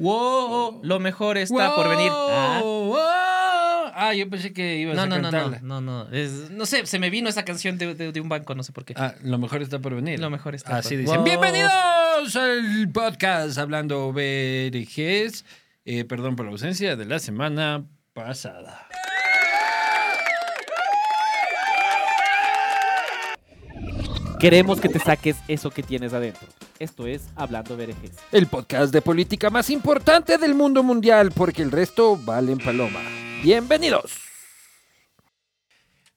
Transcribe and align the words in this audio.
Wow, 0.00 0.80
lo 0.82 0.98
mejor 1.00 1.38
está 1.38 1.74
por 1.74 1.88
venir. 1.88 2.10
Ah. 2.12 2.60
Wow. 2.62 2.96
Ah, 4.02 4.14
yo 4.14 4.28
pensé 4.30 4.52
que 4.52 4.78
ibas 4.78 4.96
No, 4.96 5.02
a 5.02 5.06
no, 5.06 5.16
no, 5.16 5.22
no, 5.22 5.30
cantarla. 5.30 5.58
no, 5.62 5.80
no. 5.80 6.08
Es- 6.10 6.50
no 6.50 6.64
sé, 6.64 6.86
se 6.86 6.98
me 6.98 7.10
vino 7.10 7.28
esa 7.28 7.44
canción 7.44 7.76
de, 7.76 7.94
de- 7.94 8.12
de 8.12 8.20
un 8.20 8.28
banco, 8.30 8.54
no 8.54 8.62
sé 8.62 8.72
por 8.72 8.84
qué. 8.84 8.94
Ah, 8.96 9.14
lo 9.22 9.36
mejor 9.38 9.60
está 9.62 9.78
por 9.78 9.94
venir. 9.94 10.18
Lo 10.18 10.30
mejor 10.30 10.54
está 10.54 10.76
Así 10.78 10.90
por- 10.94 10.98
dicen. 10.98 11.16
Wow. 11.16 11.24
Bienvenidos 11.24 12.36
al 12.36 12.88
podcast 12.92 13.58
Hablando 13.58 14.12
BRGs. 14.12 15.44
Eh, 15.84 16.04
perdón 16.04 16.36
por 16.36 16.46
la 16.46 16.52
ausencia 16.52 16.96
de 16.96 17.04
la 17.04 17.18
semana 17.18 17.84
pasada. 18.14 18.86
Queremos 24.40 24.80
que 24.80 24.88
te 24.88 24.98
saques 24.98 25.36
eso 25.48 25.70
que 25.70 25.82
tienes 25.82 26.14
adentro. 26.14 26.48
Esto 26.78 27.06
es 27.06 27.28
Hablando 27.36 27.76
Berejes. 27.76 28.12
El 28.32 28.46
podcast 28.46 28.90
de 28.90 29.02
política 29.02 29.50
más 29.50 29.68
importante 29.68 30.38
del 30.38 30.54
mundo 30.54 30.82
mundial 30.82 31.30
porque 31.30 31.60
el 31.60 31.70
resto 31.70 32.16
vale 32.16 32.52
en 32.52 32.58
paloma. 32.58 33.00
Bienvenidos. 33.42 34.29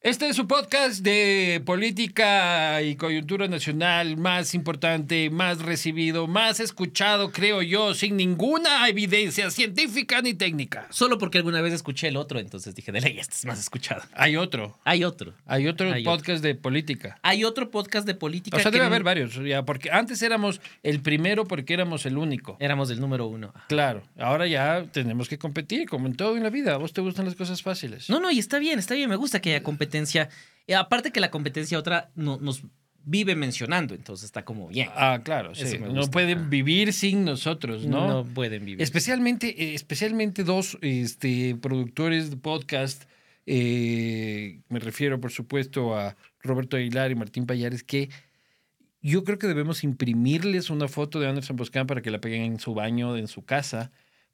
Este 0.03 0.27
es 0.27 0.35
su 0.35 0.47
podcast 0.49 0.99
de 1.01 1.61
política 1.65 2.81
y 2.81 2.97
coyuntura 2.97 3.47
nacional 3.47 4.17
más 4.17 4.53
importante, 4.53 5.29
más 5.29 5.59
recibido, 5.61 6.27
más 6.27 6.59
escuchado, 6.59 7.31
creo 7.31 7.61
yo, 7.61 7.93
sin 7.93 8.17
ninguna 8.17 8.85
evidencia 8.89 9.49
científica 9.49 10.21
ni 10.21 10.33
técnica. 10.33 10.87
Solo 10.89 11.17
porque 11.17 11.37
alguna 11.37 11.61
vez 11.61 11.71
escuché 11.73 12.09
el 12.09 12.17
otro, 12.17 12.41
entonces 12.41 12.75
dije, 12.75 12.91
de 12.91 12.99
ley, 12.99 13.17
este 13.17 13.33
es 13.35 13.45
más 13.45 13.57
escuchado. 13.61 14.01
Hay 14.13 14.35
otro, 14.35 14.77
Hay 14.83 15.05
otro. 15.05 15.35
hay 15.45 15.67
otro 15.69 15.93
Hay 15.93 16.01
otro. 16.01 16.11
podcast 16.17 16.43
de 16.43 16.55
política. 16.55 17.17
Hay 17.21 17.45
otro 17.45 17.71
podcast 17.71 18.05
de 18.05 18.13
política 18.15 18.57
O 18.57 18.59
sea, 18.59 18.71
que 18.71 18.75
debe 18.79 18.83
no- 18.89 18.95
haber 18.95 19.03
varios, 19.03 19.35
ya, 19.47 19.63
porque 19.63 19.89
antes 19.89 20.21
éramos 20.21 20.59
el 20.83 20.99
primero 20.99 21.45
porque 21.45 21.73
éramos 21.73 22.05
el 22.05 22.17
único. 22.17 22.57
éramos 22.59 22.89
el 22.91 22.99
número 22.99 23.27
uno. 23.27 23.53
Claro, 23.69 24.03
ahora 24.19 24.47
ya 24.47 24.83
tenemos 24.91 25.29
que 25.29 25.37
competir, 25.37 25.87
como 25.87 26.07
en 26.07 26.15
todo 26.17 26.35
en 26.35 26.43
la 26.43 26.49
vida. 26.49 26.73
¿A 26.73 26.77
vos 26.77 26.91
te 26.91 26.99
gustan 26.99 27.23
las 27.23 27.35
cosas 27.35 27.61
fáciles? 27.61 28.09
No, 28.09 28.19
no, 28.19 28.29
y 28.31 28.39
está 28.39 28.59
bien, 28.59 28.79
está 28.79 28.95
bien, 28.95 29.09
me 29.09 29.15
gusta 29.15 29.39
que 29.39 29.51
haya 29.51 29.63
competencia. 29.63 29.92
Eh, 30.67 30.75
aparte 30.75 31.11
que 31.11 31.19
la 31.19 31.29
competencia 31.31 31.77
otra 31.77 32.11
no- 32.15 32.37
nos 32.39 32.63
vive 33.05 33.35
mencionando, 33.35 33.95
entonces 33.95 34.23
está 34.25 34.45
como 34.45 34.69
bien. 34.69 34.87
Ah, 34.95 35.19
claro, 35.23 35.53
sí. 35.55 35.77
No 35.77 36.09
pueden 36.09 36.49
vivir 36.49 36.93
sin 36.93 37.25
nosotros, 37.25 37.85
¿no? 37.85 38.07
No 38.07 38.25
pueden 38.25 38.63
vivir. 38.63 38.81
Especialmente, 38.81 39.61
eh, 39.61 39.73
especialmente 39.75 40.45
dos 40.45 40.77
este, 40.81 41.55
productores 41.55 42.29
de 42.29 42.37
podcast. 42.37 43.03
eh, 43.45 44.61
me 44.69 44.79
refiero, 44.79 45.19
por 45.19 45.31
supuesto, 45.31 45.97
a 45.97 46.15
Roberto 46.41 46.77
Aguilar 46.77 47.11
y 47.11 47.15
Martín 47.15 47.45
Payares, 47.45 47.83
que 47.83 48.09
yo 49.01 49.25
creo 49.25 49.37
que 49.37 49.47
debemos 49.47 49.83
imprimirles 49.83 50.69
una 50.69 50.87
foto 50.87 51.19
de 51.19 51.27
Anderson 51.27 51.57
Boscan 51.57 51.85
para 51.85 52.01
que 52.01 52.09
la 52.09 52.21
peguen 52.21 52.43
en 52.43 52.59
su 52.59 52.73
baño, 52.73 53.17
en 53.17 53.27
su 53.27 53.43
casa, 53.43 53.91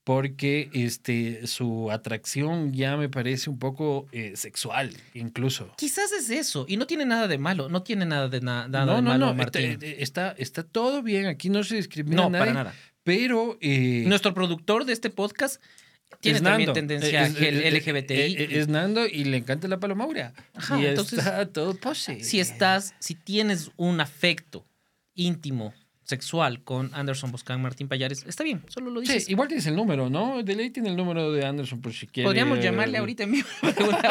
porque 0.10 0.72
este, 0.74 1.46
su 1.46 1.92
atracción 1.92 2.74
ya 2.74 2.98
me 2.98 3.10
parece 3.10 3.48
un 3.52 3.60
poco 3.60 4.08
eh, 4.12 4.32
sexual, 4.36 4.90
incluso. 5.14 5.72
Quizás 5.78 6.12
es 6.14 6.32
eso, 6.32 6.66
y 6.68 6.78
no 6.78 6.88
tiene 6.88 7.06
nada 7.06 7.28
de 7.28 7.38
malo, 7.38 7.70
no 7.70 7.84
tiene 7.84 8.08
nada 8.08 8.28
de, 8.28 8.42
na- 8.42 8.68
nada 8.68 8.88
no, 8.88 8.96
de 8.96 9.02
no, 9.04 9.10
malo, 9.12 9.26
no, 9.28 9.34
Martín. 9.36 9.78
está, 9.84 10.32
está, 10.32 10.36
está 10.40 10.64
todo 10.64 11.04
bien, 11.04 11.28
aquí 11.28 11.52
no 11.52 11.64
se 11.64 11.76
discrimina 11.76 12.24
no, 12.24 12.30
nadie, 12.32 12.40
para 12.40 12.54
nada. 12.56 12.74
pero... 13.04 13.60
eh, 13.62 14.04
Nuestro 14.08 14.34
productor 14.34 14.84
de 14.86 14.94
este 14.94 15.12
podcast 15.12 15.62
tiene 16.22 16.38
es 16.40 16.44
también 16.44 16.70
Nando. 16.70 16.73
tendencia 16.73 17.28
Es- 17.28 17.36
es- 17.40 17.73
LGBTI. 17.73 18.36
Es, 18.46 18.52
es 18.52 18.68
Nando 18.68 19.06
y 19.06 19.26
le 19.26 19.38
encanta 19.38 19.68
la 19.68 19.80
palomaura. 19.80 20.34
Ajá, 20.56 20.80
y 20.82 20.88
entonces, 20.88 21.20
está 21.20 21.46
todo 21.46 21.76
pose. 21.76 22.23
si 22.23 22.40
estás, 22.40 22.96
si 22.98 23.14
tienes 23.14 23.70
un 23.78 24.02
afecto 24.02 24.66
íntimo, 25.14 25.72
sexual 26.10 26.64
con 26.64 26.90
Anderson 26.96 27.32
Boscan, 27.32 27.62
Martín 27.62 27.88
Payares, 27.88 28.26
está 28.28 28.44
bien, 28.44 28.64
solo 28.68 28.90
lo 28.90 29.02
Sí, 29.02 29.14
dices. 29.14 29.30
igual 29.30 29.48
tienes 29.48 29.68
el 29.68 29.76
número, 29.76 30.10
¿no? 30.10 30.42
De 30.42 30.56
ley 30.56 30.72
tiene 30.72 30.90
el 30.90 30.96
número 30.98 31.32
de 31.32 31.46
Anderson 31.46 31.82
por 31.82 31.94
si 31.94 32.08
quieres. 32.08 32.28
Podríamos 32.28 32.60
llamarle 32.60 32.98
ahorita 32.98 33.24
en 33.24 33.32
vivo. 33.34 33.48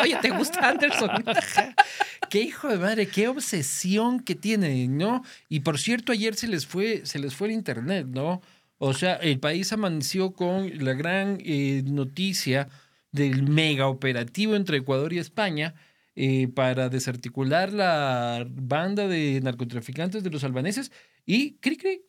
Oye, 0.01 0.17
¿te 0.23 0.31
gusta 0.31 0.69
Anderson? 0.69 1.11
Qué 2.31 2.41
hijo 2.43 2.69
de 2.69 2.77
madre, 2.79 3.07
qué 3.09 3.27
obsesión 3.29 4.21
que 4.21 4.35
tienen, 4.35 4.99
¿no? 4.99 5.23
Y 5.49 5.61
por 5.61 5.79
cierto, 5.79 6.13
ayer 6.13 6.35
se 6.35 6.47
les 6.47 6.67
fue, 6.67 7.05
se 7.05 7.19
les 7.19 7.35
fue 7.35 7.49
el 7.49 7.55
internet, 7.55 8.07
¿no? 8.07 8.43
O 8.79 8.93
sea, 8.93 9.15
el 9.15 9.41
país 9.41 9.73
amaneció 9.73 10.33
con 10.33 10.71
la 10.85 10.93
gran 10.93 11.39
eh, 11.41 11.83
noticia 11.87 12.69
del 13.13 13.43
mega 13.45 13.89
operativo 13.89 14.55
entre 14.55 14.77
Ecuador 14.77 15.13
y 15.15 15.19
España 15.19 15.75
eh, 16.21 16.49
para 16.49 16.89
desarticular 16.89 17.73
la 17.73 18.45
banda 18.51 19.07
de 19.07 19.41
narcotraficantes 19.41 20.25
de 20.25 20.31
los 20.31 20.43
albaneses 20.43 20.91
y 21.25 21.59
cri 21.59 21.77
cri, 21.77 22.03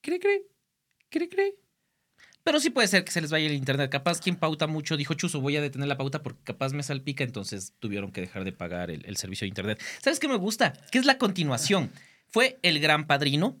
cri 0.00 0.20
cri, 0.20 0.42
cri 1.08 1.28
cri. 1.28 1.54
Pero 2.44 2.60
sí 2.60 2.70
puede 2.70 2.86
ser 2.86 3.02
que 3.02 3.10
se 3.10 3.20
les 3.20 3.32
vaya 3.32 3.46
el 3.46 3.54
internet. 3.54 3.90
Capaz 3.90 4.20
quien 4.20 4.36
pauta 4.36 4.68
mucho 4.68 4.96
dijo, 4.96 5.14
Chuzo, 5.14 5.40
voy 5.40 5.56
a 5.56 5.60
detener 5.60 5.88
la 5.88 5.96
pauta 5.96 6.22
porque 6.22 6.44
capaz 6.44 6.72
me 6.72 6.84
salpica, 6.84 7.24
entonces 7.24 7.74
tuvieron 7.80 8.12
que 8.12 8.20
dejar 8.20 8.44
de 8.44 8.52
pagar 8.52 8.88
el, 8.88 9.04
el 9.04 9.16
servicio 9.16 9.46
de 9.46 9.48
internet. 9.48 9.82
¿Sabes 10.00 10.20
qué 10.20 10.28
me 10.28 10.36
gusta? 10.36 10.72
Que 10.92 10.98
es 10.98 11.04
la 11.04 11.18
continuación. 11.18 11.90
Fue 12.28 12.60
el 12.62 12.78
gran 12.78 13.08
padrino, 13.08 13.58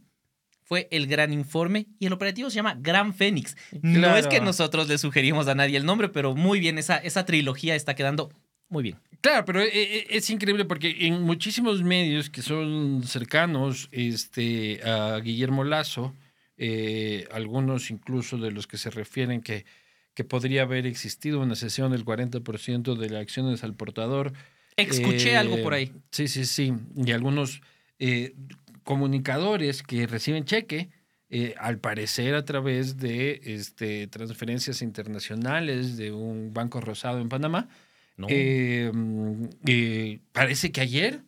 fue 0.62 0.86
el 0.92 1.08
gran 1.08 1.32
informe 1.32 1.88
y 1.98 2.06
el 2.06 2.12
operativo 2.12 2.48
se 2.48 2.54
llama 2.54 2.76
Gran 2.80 3.12
Fénix. 3.12 3.56
No 3.82 4.16
es 4.16 4.28
que 4.28 4.40
nosotros 4.40 4.86
le 4.86 4.98
sugerimos 4.98 5.48
a 5.48 5.56
nadie 5.56 5.76
el 5.76 5.84
nombre, 5.84 6.10
pero 6.10 6.36
muy 6.36 6.60
bien, 6.60 6.78
esa, 6.78 6.96
esa 6.96 7.26
trilogía 7.26 7.74
está 7.74 7.96
quedando 7.96 8.30
muy 8.70 8.82
bien. 8.82 8.96
Claro, 9.20 9.44
pero 9.44 9.60
eh, 9.60 9.68
eh, 9.72 10.06
es 10.08 10.30
increíble 10.30 10.64
porque 10.64 10.96
en 11.00 11.20
muchísimos 11.22 11.82
medios 11.82 12.30
que 12.30 12.40
son 12.40 13.02
cercanos 13.04 13.88
este, 13.92 14.80
a 14.82 15.18
Guillermo 15.20 15.62
Lazo, 15.64 16.14
eh, 16.62 17.26
algunos 17.32 17.90
incluso 17.90 18.36
de 18.36 18.50
los 18.50 18.66
que 18.66 18.76
se 18.76 18.90
refieren 18.90 19.40
que, 19.40 19.64
que 20.12 20.24
podría 20.24 20.62
haber 20.62 20.84
existido 20.84 21.40
una 21.40 21.56
sesión 21.56 21.90
del 21.92 22.04
40% 22.04 22.98
de 22.98 23.08
las 23.08 23.22
acciones 23.22 23.64
al 23.64 23.74
portador. 23.74 24.34
Escuché 24.76 25.32
eh, 25.32 25.36
algo 25.38 25.62
por 25.62 25.72
ahí. 25.72 25.90
Sí, 26.10 26.28
sí, 26.28 26.44
sí. 26.44 26.74
Y 26.94 27.12
algunos 27.12 27.62
eh, 27.98 28.34
comunicadores 28.84 29.82
que 29.82 30.06
reciben 30.06 30.44
cheque, 30.44 30.90
al 31.56 31.78
parecer 31.78 32.34
a 32.34 32.44
través 32.44 32.98
de 32.98 33.40
este, 33.42 34.06
transferencias 34.08 34.82
internacionales 34.82 35.96
de 35.96 36.12
un 36.12 36.52
banco 36.52 36.82
rosado 36.82 37.20
en 37.20 37.30
Panamá. 37.30 37.70
Eh, 38.28 38.90
mm, 38.92 39.44
eh, 39.66 40.20
parece 40.32 40.72
que 40.72 40.80
ayer, 40.80 41.22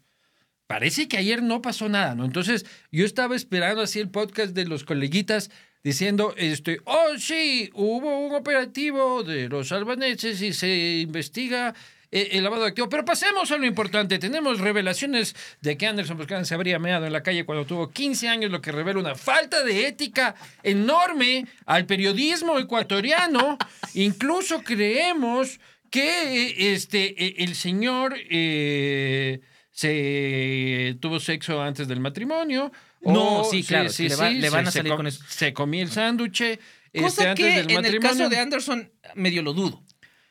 parece 0.67 1.09
que 1.09 1.17
ayer 1.17 1.43
no 1.43 1.63
pasó 1.63 1.89
nada, 1.89 2.15
¿no? 2.15 2.25
Entonces 2.25 2.67
yo 2.91 3.05
estaba 3.05 3.37
esperando 3.37 3.83
así 3.83 4.01
el 4.01 4.11
podcast 4.11 4.55
de 4.55 4.67
los 4.67 4.85
coleguitas 4.85 5.51
diciendo, 5.85 6.35
este, 6.37 6.81
oh 6.85 7.19
sí, 7.19 7.71
hubo 7.75 8.27
un 8.27 8.35
operativo 8.35 9.23
de 9.23 9.49
los 9.49 9.73
albaneses 9.73 10.41
y 10.43 10.53
se 10.53 11.01
investiga 11.01 11.75
eh, 12.13 12.29
el 12.33 12.45
lavado 12.45 12.63
de 12.63 12.69
activos. 12.69 12.89
Pero 12.91 13.05
pasemos 13.05 13.51
a 13.51 13.57
lo 13.57 13.67
importante. 13.67 14.19
Tenemos 14.19 14.61
revelaciones 14.61 15.35
de 15.63 15.77
que 15.77 15.87
Anderson 15.87 16.19
Buscán 16.19 16.45
se 16.45 16.55
habría 16.55 16.79
meado 16.79 17.07
en 17.07 17.13
la 17.13 17.23
calle 17.23 17.45
cuando 17.45 17.65
tuvo 17.65 17.91
15 17.91 18.29
años, 18.29 18.51
lo 18.51 18.61
que 18.61 18.71
revela 18.71 19.01
una 19.01 19.15
falta 19.15 19.65
de 19.65 19.87
ética 19.87 20.35
enorme 20.63 21.47
al 21.65 21.87
periodismo 21.87 22.59
ecuatoriano. 22.59 23.57
Incluso 23.95 24.63
creemos 24.63 25.59
que 25.93 26.49
eh, 26.49 26.73
este, 26.75 27.25
eh, 27.25 27.35
el 27.45 27.55
señor 27.55 28.17
eh, 28.31 29.41
se 29.71 30.97
tuvo 31.01 31.21
sexo 31.21 31.61
antes 31.63 31.87
del 31.87 32.01
matrimonio. 32.01 32.73
No, 33.03 33.45
sí, 33.45 33.63
claro, 33.63 33.91
que 33.97 34.09
le 34.09 34.17
va- 34.17 34.31
le 34.31 34.51
van 34.51 34.67
a 34.67 34.71
salir 34.71 34.95
con 34.95 35.07
eso. 35.07 35.23
Se 35.29 35.53
comía 35.53 35.83
el 35.83 35.91
sándwich 35.91 36.41
este, 36.41 36.61
Cosa 37.03 37.31
antes 37.31 37.45
que 37.45 37.51
del 37.53 37.71
en 37.71 37.77
matrimonio. 37.77 37.91
el 37.91 38.01
caso 38.01 38.29
de 38.29 38.39
Anderson 38.39 38.93
medio 39.15 39.43
lo 39.43 39.53
dudo. 39.53 39.83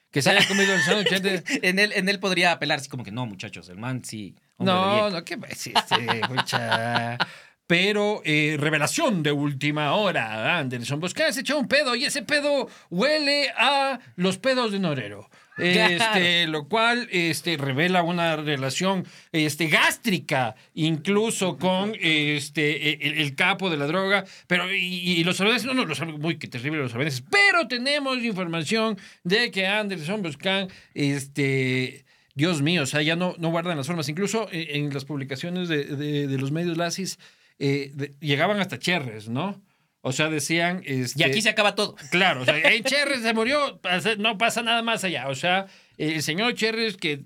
Que 0.09 0.21
se 0.21 0.29
haya 0.31 0.45
comido 0.47 0.73
el 0.73 0.81
sándwich 0.81 1.13
antes. 1.13 1.43
En 1.63 1.79
él, 1.79 1.91
en 1.95 2.09
él 2.09 2.19
podría 2.19 2.51
apelar 2.53 2.79
así 2.79 2.89
como 2.89 3.03
que 3.03 3.11
no, 3.11 3.25
muchachos, 3.25 3.69
el 3.69 3.77
man 3.77 4.03
sí. 4.03 4.35
No, 4.57 5.09
bien". 5.09 5.13
no, 5.13 5.23
¿qué 5.25 5.37
mucha? 6.29 7.17
Pero 7.67 8.21
eh, 8.25 8.57
revelación 8.59 9.23
de 9.23 9.31
última 9.31 9.93
hora. 9.95 10.57
Anderson 10.59 10.99
Boscan 10.99 11.33
se 11.33 11.41
echó 11.41 11.57
un 11.57 11.67
pedo 11.69 11.95
y 11.95 12.03
ese 12.05 12.21
pedo 12.21 12.67
huele 12.89 13.49
a 13.57 13.99
los 14.15 14.37
pedos 14.37 14.71
de 14.73 14.79
Norero. 14.79 15.29
Este, 15.57 16.47
lo 16.47 16.67
cual 16.67 17.07
este, 17.11 17.57
revela 17.57 18.03
una 18.03 18.35
relación 18.37 19.05
este, 19.31 19.67
gástrica, 19.67 20.55
incluso 20.73 21.57
con 21.57 21.93
este, 21.99 23.05
el, 23.07 23.17
el 23.19 23.35
capo 23.35 23.69
de 23.69 23.77
la 23.77 23.85
droga. 23.85 24.25
Pero, 24.47 24.73
y, 24.73 24.77
y 24.79 25.23
los 25.23 25.39
albaneses, 25.41 25.67
no, 25.67 25.73
no, 25.73 25.85
los 25.85 25.99
muy 26.19 26.37
que 26.37 26.47
terrible 26.47 26.79
los 26.79 26.93
albaneses. 26.93 27.23
Pero 27.29 27.67
tenemos 27.67 28.17
información 28.23 28.97
de 29.23 29.51
que 29.51 29.67
Anderson 29.67 30.21
Boscan, 30.21 30.67
este. 30.93 32.05
Dios 32.33 32.61
mío, 32.61 32.83
o 32.83 32.85
sea, 32.85 33.01
ya 33.01 33.17
no, 33.17 33.35
no 33.39 33.49
guardan 33.49 33.75
las 33.75 33.87
formas. 33.87 34.07
Incluso 34.07 34.47
eh, 34.53 34.69
en 34.75 34.93
las 34.93 35.03
publicaciones 35.03 35.67
de, 35.67 35.83
de- 35.83 36.27
de 36.27 36.37
los 36.37 36.49
medios 36.51 36.77
lazis 36.77 37.19
eh, 37.59 37.91
de- 37.93 38.13
llegaban 38.21 38.57
hasta 38.61 38.79
Cherres, 38.79 39.27
¿no? 39.27 39.61
O 40.01 40.11
sea, 40.11 40.29
decían... 40.29 40.81
Este, 40.85 41.21
Y 41.21 41.23
aquí 41.23 41.41
se 41.41 41.49
acaba 41.49 41.75
todo. 41.75 41.95
Claro, 42.09 42.41
o 42.41 42.45
sea, 42.45 42.55
Cherres 42.83 43.21
se 43.21 43.33
murió, 43.33 43.79
no 44.17 44.37
pasa 44.37 44.63
nada 44.63 44.81
más 44.81 45.03
allá. 45.03 45.27
O 45.27 45.35
sea, 45.35 45.67
el 45.97 46.21
señor 46.23 46.55
Cherres 46.55 46.97
que 46.97 47.23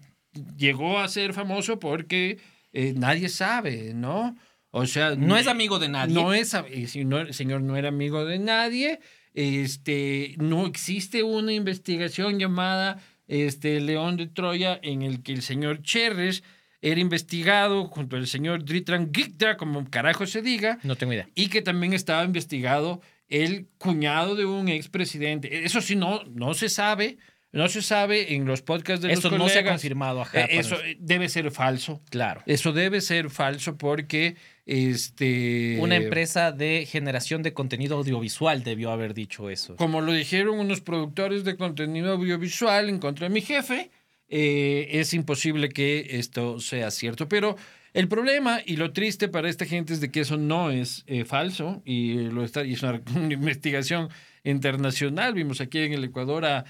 llegó 0.57 0.99
a 0.99 1.07
ser 1.07 1.33
famoso 1.33 1.79
porque 1.79 2.39
eh, 2.73 2.93
nadie 2.95 3.29
sabe, 3.29 3.93
¿no? 3.93 4.35
O 4.71 4.85
sea, 4.85 5.15
No 5.15 5.37
es 5.37 5.47
amigo 5.47 5.79
de 5.79 5.87
nadie. 5.87 6.13
No 6.13 6.33
es, 6.33 6.53
el 6.53 6.89
señor, 6.89 7.27
el 7.27 7.33
señor 7.33 7.61
no 7.61 7.77
era 7.77 7.87
amigo 7.87 8.25
de 8.25 8.39
nadie. 8.39 8.99
Este, 9.33 10.35
no 10.37 10.65
existe 10.65 11.23
una 11.23 11.53
investigación 11.53 12.39
llamada 12.39 13.01
este, 13.27 13.79
León 13.79 14.17
de 14.17 14.27
Troya 14.27 14.77
en 14.83 15.01
el 15.01 15.23
que 15.23 15.31
el 15.31 15.41
señor 15.41 15.81
Cherres 15.81 16.43
era 16.91 16.99
investigado 17.01 17.85
junto 17.87 18.15
al 18.15 18.27
señor 18.27 18.63
Dritran 18.63 19.11
Gikta, 19.13 19.57
como 19.57 19.89
carajo 19.89 20.25
se 20.27 20.41
diga, 20.41 20.77
No 20.83 20.95
tengo 20.95 21.13
idea. 21.13 21.27
y 21.35 21.47
que 21.47 21.61
también 21.61 21.93
estaba 21.93 22.23
investigado 22.23 23.01
el 23.27 23.67
cuñado 23.79 24.35
de 24.35 24.45
un 24.45 24.69
expresidente. 24.69 25.65
Eso 25.65 25.81
sí, 25.81 25.95
no, 25.95 26.23
no 26.25 26.53
se 26.53 26.69
sabe, 26.69 27.17
no 27.51 27.67
se 27.69 27.81
sabe 27.81 28.35
en 28.35 28.45
los 28.45 28.61
podcasts 28.61 29.01
de 29.05 29.11
Esto 29.13 29.29
los 29.31 29.39
no 29.39 29.45
se 29.49 29.53
ha 29.53 29.61
colegas. 29.61 29.71
confirmado. 29.81 30.21
Ajá, 30.21 30.41
Eh, 30.41 30.59
Eso 30.59 30.75
eh, 30.83 30.95
debe 30.99 31.27
ser 31.29 31.49
falso. 31.51 32.01
Claro. 32.11 32.43
Eso 32.45 32.71
debe 32.71 33.01
ser 33.01 33.29
falso 33.31 33.77
porque 33.77 34.35
este 34.65 35.77
Una 35.79 35.95
empresa 35.95 36.51
de 36.51 36.85
generación 36.85 37.41
de 37.43 37.53
contenido 37.53 37.97
audiovisual 37.97 38.63
debió 38.63 38.91
haber 38.91 39.13
dicho 39.13 39.49
eso. 39.49 39.75
como 39.77 40.01
lo 40.01 40.11
dijeron 40.11 40.59
unos 40.59 40.81
productores 40.81 41.43
de 41.43 41.55
contenido 41.55 42.11
audiovisual 42.13 42.89
en 42.89 42.99
contra 42.99 43.27
de 43.27 43.33
mi 43.33 43.41
jefe, 43.41 43.89
eh, 44.27 44.87
es 44.91 45.13
imposible 45.13 45.69
que 45.69 46.07
esto 46.11 46.59
sea 46.59 46.91
cierto. 46.91 47.27
Pero 47.29 47.55
el 47.93 48.07
problema 48.07 48.59
y 48.65 48.75
lo 48.75 48.91
triste 48.91 49.27
para 49.27 49.49
esta 49.49 49.65
gente 49.65 49.93
es 49.93 50.01
de 50.01 50.11
que 50.11 50.21
eso 50.21 50.37
no 50.37 50.71
es 50.71 51.03
eh, 51.07 51.25
falso 51.25 51.81
y, 51.85 52.15
lo 52.29 52.43
está, 52.43 52.65
y 52.65 52.73
es 52.73 52.83
una, 52.83 53.01
investigación 53.29 54.09
internacional. 54.43 55.33
Vimos 55.33 55.61
aquí 55.61 55.79
en 55.79 55.93
el 55.93 56.03
Ecuador 56.03 56.45
a, 56.45 56.65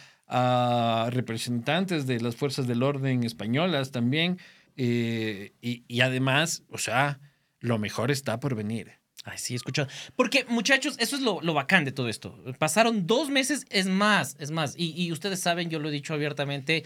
representantes 1.12 2.08
de 2.08 2.20
las 2.20 2.36
fuerzas 2.36 2.68
del 2.68 2.84
orden 2.84 3.24
españolas 3.24 3.92
también. 3.92 4.40
eh, 4.76 5.54
y, 5.62 5.84
y 5.88 6.02
además, 6.02 6.64
o 6.70 6.78
sea, 6.78 7.20
lo 7.60 7.78
mejor 7.80 8.12
está 8.12 8.40
por 8.40 8.56
venir. 8.56 9.00
Ay, 9.26 9.40
sí, 9.40 9.56
escucha. 9.56 9.88
Porque, 10.16 10.46
muchachos, 10.48 10.96
eso 11.00 11.16
es 11.16 11.24
lo, 11.24 11.42
lo 11.42 11.56
bacán 11.56 11.84
de 11.84 11.92
todo 11.92 12.10
esto. 12.10 12.38
Pasaron 12.60 13.08
dos 13.08 13.32
meses, 13.32 13.66
es 13.72 13.88
más, 13.88 14.38
es 14.40 14.52
más. 14.52 14.76
Y 14.78 15.12
ustedes 15.12 15.40
saben, 15.40 15.72
yo 15.72 15.80
lo 15.80 15.90
he 15.90 15.92
dicho 15.92 16.14
abiertamente. 16.14 16.84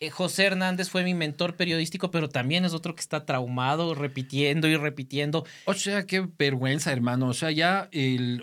Eh, 0.00 0.10
José 0.10 0.44
Hernández 0.44 0.88
fue 0.90 1.04
mi 1.04 1.14
mentor 1.14 1.56
periodístico, 1.56 2.10
pero 2.10 2.28
también 2.28 2.64
es 2.64 2.72
otro 2.72 2.94
que 2.94 3.00
está 3.00 3.24
traumado, 3.26 3.94
repitiendo 3.94 4.68
y 4.68 4.76
repitiendo. 4.76 5.44
O 5.66 5.74
sea, 5.74 6.06
qué 6.06 6.26
vergüenza, 6.38 6.92
hermano. 6.92 7.28
O 7.28 7.34
sea, 7.34 7.50
ya, 7.50 7.90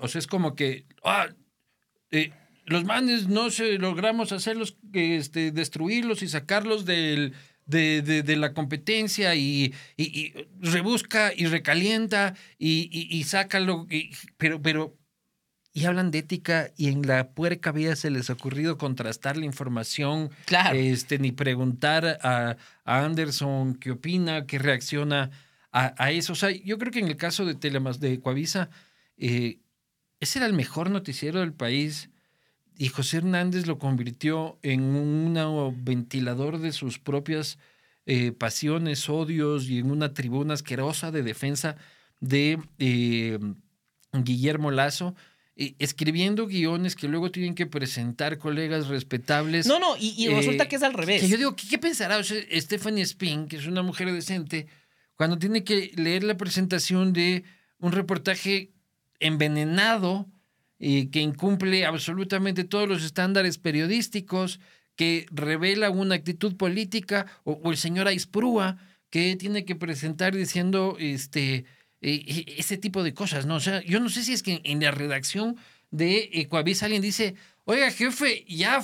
o 0.01 0.07
sea, 0.07 0.19
es 0.19 0.27
como 0.27 0.55
que, 0.55 0.85
ah, 1.03 1.27
eh, 2.11 2.31
los 2.65 2.83
manes 2.83 3.27
no 3.27 3.49
se 3.51 3.77
logramos 3.77 4.31
hacerlos, 4.31 4.77
este, 4.93 5.51
destruirlos 5.51 6.23
y 6.23 6.27
sacarlos 6.27 6.85
del, 6.85 7.33
de, 7.65 8.01
de- 8.01 8.23
de 8.23 8.35
la 8.35 8.53
competencia 8.53 9.35
y, 9.35 9.73
y- 9.97 10.03
y 10.19 10.33
rebusca 10.59 11.31
y 11.35 11.45
recalienta 11.45 12.35
y, 12.57 12.89
y, 12.91 13.15
y 13.17 13.23
sácalo, 13.23 13.87
pero, 14.37 14.61
pero, 14.61 14.97
y 15.75 15.83
hablan 15.83 16.09
de 16.09 16.19
ética 16.19 16.71
y 16.77 16.87
en 16.87 17.05
la 17.05 17.31
puerca 17.31 17.73
vida 17.73 17.97
se 17.97 18.09
les 18.09 18.29
ha 18.29 18.33
ocurrido 18.33 18.77
contrastar 18.77 19.35
la 19.35 19.43
información 19.43 20.29
Claro. 20.45 20.79
este, 20.79 21.19
ni 21.19 21.33
preguntar 21.33 22.17
a, 22.23 22.55
a 22.85 23.03
Anderson 23.03 23.75
qué 23.75 23.91
opina, 23.91 24.45
qué 24.45 24.57
reacciona 24.57 25.31
a, 25.73 25.93
a 26.01 26.11
eso. 26.11 26.31
O 26.31 26.35
sea, 26.37 26.49
yo 26.49 26.77
creo 26.77 26.93
que 26.93 26.99
en 26.99 27.07
el 27.09 27.17
caso 27.17 27.43
de 27.45 27.55
Telemas, 27.55 27.99
de 27.99 28.21
Coavisa, 28.21 28.69
eh, 29.17 29.59
ese 30.21 30.39
era 30.39 30.45
el 30.45 30.53
mejor 30.53 30.89
noticiero 30.89 31.41
del 31.41 31.51
país 31.51 32.09
y 32.77 32.87
José 32.87 33.17
Hernández 33.17 33.67
lo 33.67 33.77
convirtió 33.77 34.57
en 34.61 34.81
un 34.81 35.37
ventilador 35.83 36.59
de 36.59 36.71
sus 36.71 36.99
propias 36.99 37.57
eh, 38.05 38.31
pasiones, 38.31 39.09
odios 39.09 39.67
y 39.67 39.79
en 39.79 39.91
una 39.91 40.13
tribuna 40.13 40.53
asquerosa 40.53 41.11
de 41.11 41.21
defensa 41.21 41.75
de 42.21 42.59
eh, 42.79 43.39
Guillermo 44.13 44.71
Lazo. 44.71 45.15
Eh, 45.57 45.75
escribiendo 45.79 46.47
guiones 46.47 46.95
que 46.95 47.07
luego 47.07 47.31
tienen 47.31 47.55
que 47.55 47.65
presentar 47.65 48.37
colegas 48.37 48.87
respetables. 48.87 49.67
No, 49.67 49.79
no, 49.79 49.95
y, 49.97 50.13
y 50.17 50.27
Eh, 50.27 50.35
resulta 50.35 50.67
que 50.67 50.75
es 50.75 50.83
al 50.83 50.93
revés. 50.93 51.21
Que 51.21 51.29
yo 51.29 51.37
digo, 51.37 51.55
¿qué, 51.55 51.67
qué 51.67 51.77
pensará 51.77 52.17
o 52.17 52.23
sea, 52.23 52.37
Stephanie 52.53 53.03
Spin, 53.03 53.47
que 53.47 53.57
es 53.57 53.65
una 53.65 53.81
mujer 53.81 54.11
decente, 54.11 54.67
cuando 55.15 55.37
tiene 55.37 55.63
que 55.63 55.91
leer 55.95 56.23
la 56.23 56.35
presentación 56.35 57.13
de 57.13 57.43
un 57.79 57.91
reportaje 57.91 58.73
envenenado 59.19 60.27
eh, 60.79 61.09
que 61.09 61.21
incumple 61.21 61.85
absolutamente 61.85 62.63
todos 62.65 62.87
los 62.87 63.03
estándares 63.03 63.57
periodísticos, 63.57 64.59
que 64.97 65.25
revela 65.31 65.89
una 65.89 66.15
actitud 66.15 66.55
política, 66.57 67.25
o, 67.43 67.53
o 67.53 67.71
el 67.71 67.77
señor 67.77 68.07
Aisprúa, 68.07 68.77
que 69.09 69.35
tiene 69.37 69.63
que 69.63 69.75
presentar 69.75 70.35
diciendo 70.35 70.97
este, 70.99 71.65
eh, 72.07 72.23
eh, 72.27 72.55
ese 72.57 72.77
tipo 72.77 73.03
de 73.03 73.13
cosas, 73.13 73.45
¿no? 73.45 73.55
O 73.55 73.59
sea, 73.59 73.81
yo 73.83 73.99
no 73.99 74.09
sé 74.09 74.23
si 74.23 74.33
es 74.33 74.43
que 74.43 74.61
en 74.63 74.79
la 74.81 74.91
redacción 74.91 75.57
de 75.91 76.29
Ecuavisa 76.33 76.85
alguien 76.85 77.01
dice, 77.01 77.35
oiga, 77.65 77.89
jefe, 77.91 78.45
ya... 78.47 78.79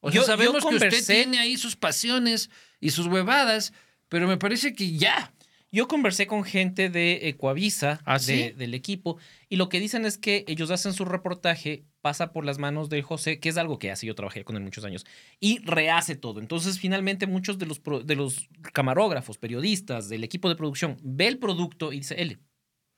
O 0.00 0.10
sea, 0.10 0.20
Yo- 0.20 0.22
yo 0.22 0.22
sabemos 0.26 0.64
que 0.64 0.74
usted 0.76 1.04
tiene 1.06 1.38
ahí 1.38 1.56
sus 1.56 1.76
pasiones 1.76 2.50
y 2.80 2.90
sus 2.90 3.06
huevadas, 3.06 3.72
pero 4.08 4.28
me 4.28 4.36
parece 4.36 4.74
que 4.74 4.92
ya. 4.92 5.32
Yo 5.72 5.88
conversé 5.88 6.26
con 6.28 6.44
gente 6.44 6.88
de 6.88 7.28
Ecuavisa, 7.28 8.00
¿Ah, 8.04 8.18
de- 8.18 8.24
sí? 8.50 8.50
del 8.56 8.74
equipo, 8.74 9.16
y 9.48 9.56
lo 9.56 9.68
que 9.68 9.80
dicen 9.80 10.04
es 10.04 10.18
que 10.18 10.44
ellos 10.46 10.70
hacen 10.70 10.92
su 10.92 11.04
reportaje, 11.04 11.84
pasa 12.00 12.32
por 12.32 12.44
las 12.44 12.58
manos 12.58 12.88
de 12.90 13.02
José, 13.02 13.40
que 13.40 13.48
es 13.48 13.56
algo 13.56 13.78
que 13.80 13.90
hace, 13.90 14.06
yo 14.06 14.14
trabajé 14.14 14.44
con 14.44 14.54
él 14.56 14.62
muchos 14.62 14.84
años, 14.84 15.04
y 15.40 15.58
rehace 15.64 16.14
todo. 16.14 16.38
Entonces, 16.38 16.78
finalmente, 16.78 17.26
muchos 17.26 17.58
de 17.58 17.66
los, 17.66 17.80
pro- 17.80 18.04
de 18.04 18.14
los 18.14 18.48
camarógrafos, 18.72 19.38
periodistas, 19.38 20.08
del 20.08 20.22
equipo 20.22 20.48
de 20.48 20.54
producción, 20.56 20.96
ve 21.02 21.26
el 21.26 21.38
producto 21.38 21.92
y 21.92 21.98
dice, 21.98 22.14
L. 22.20 22.38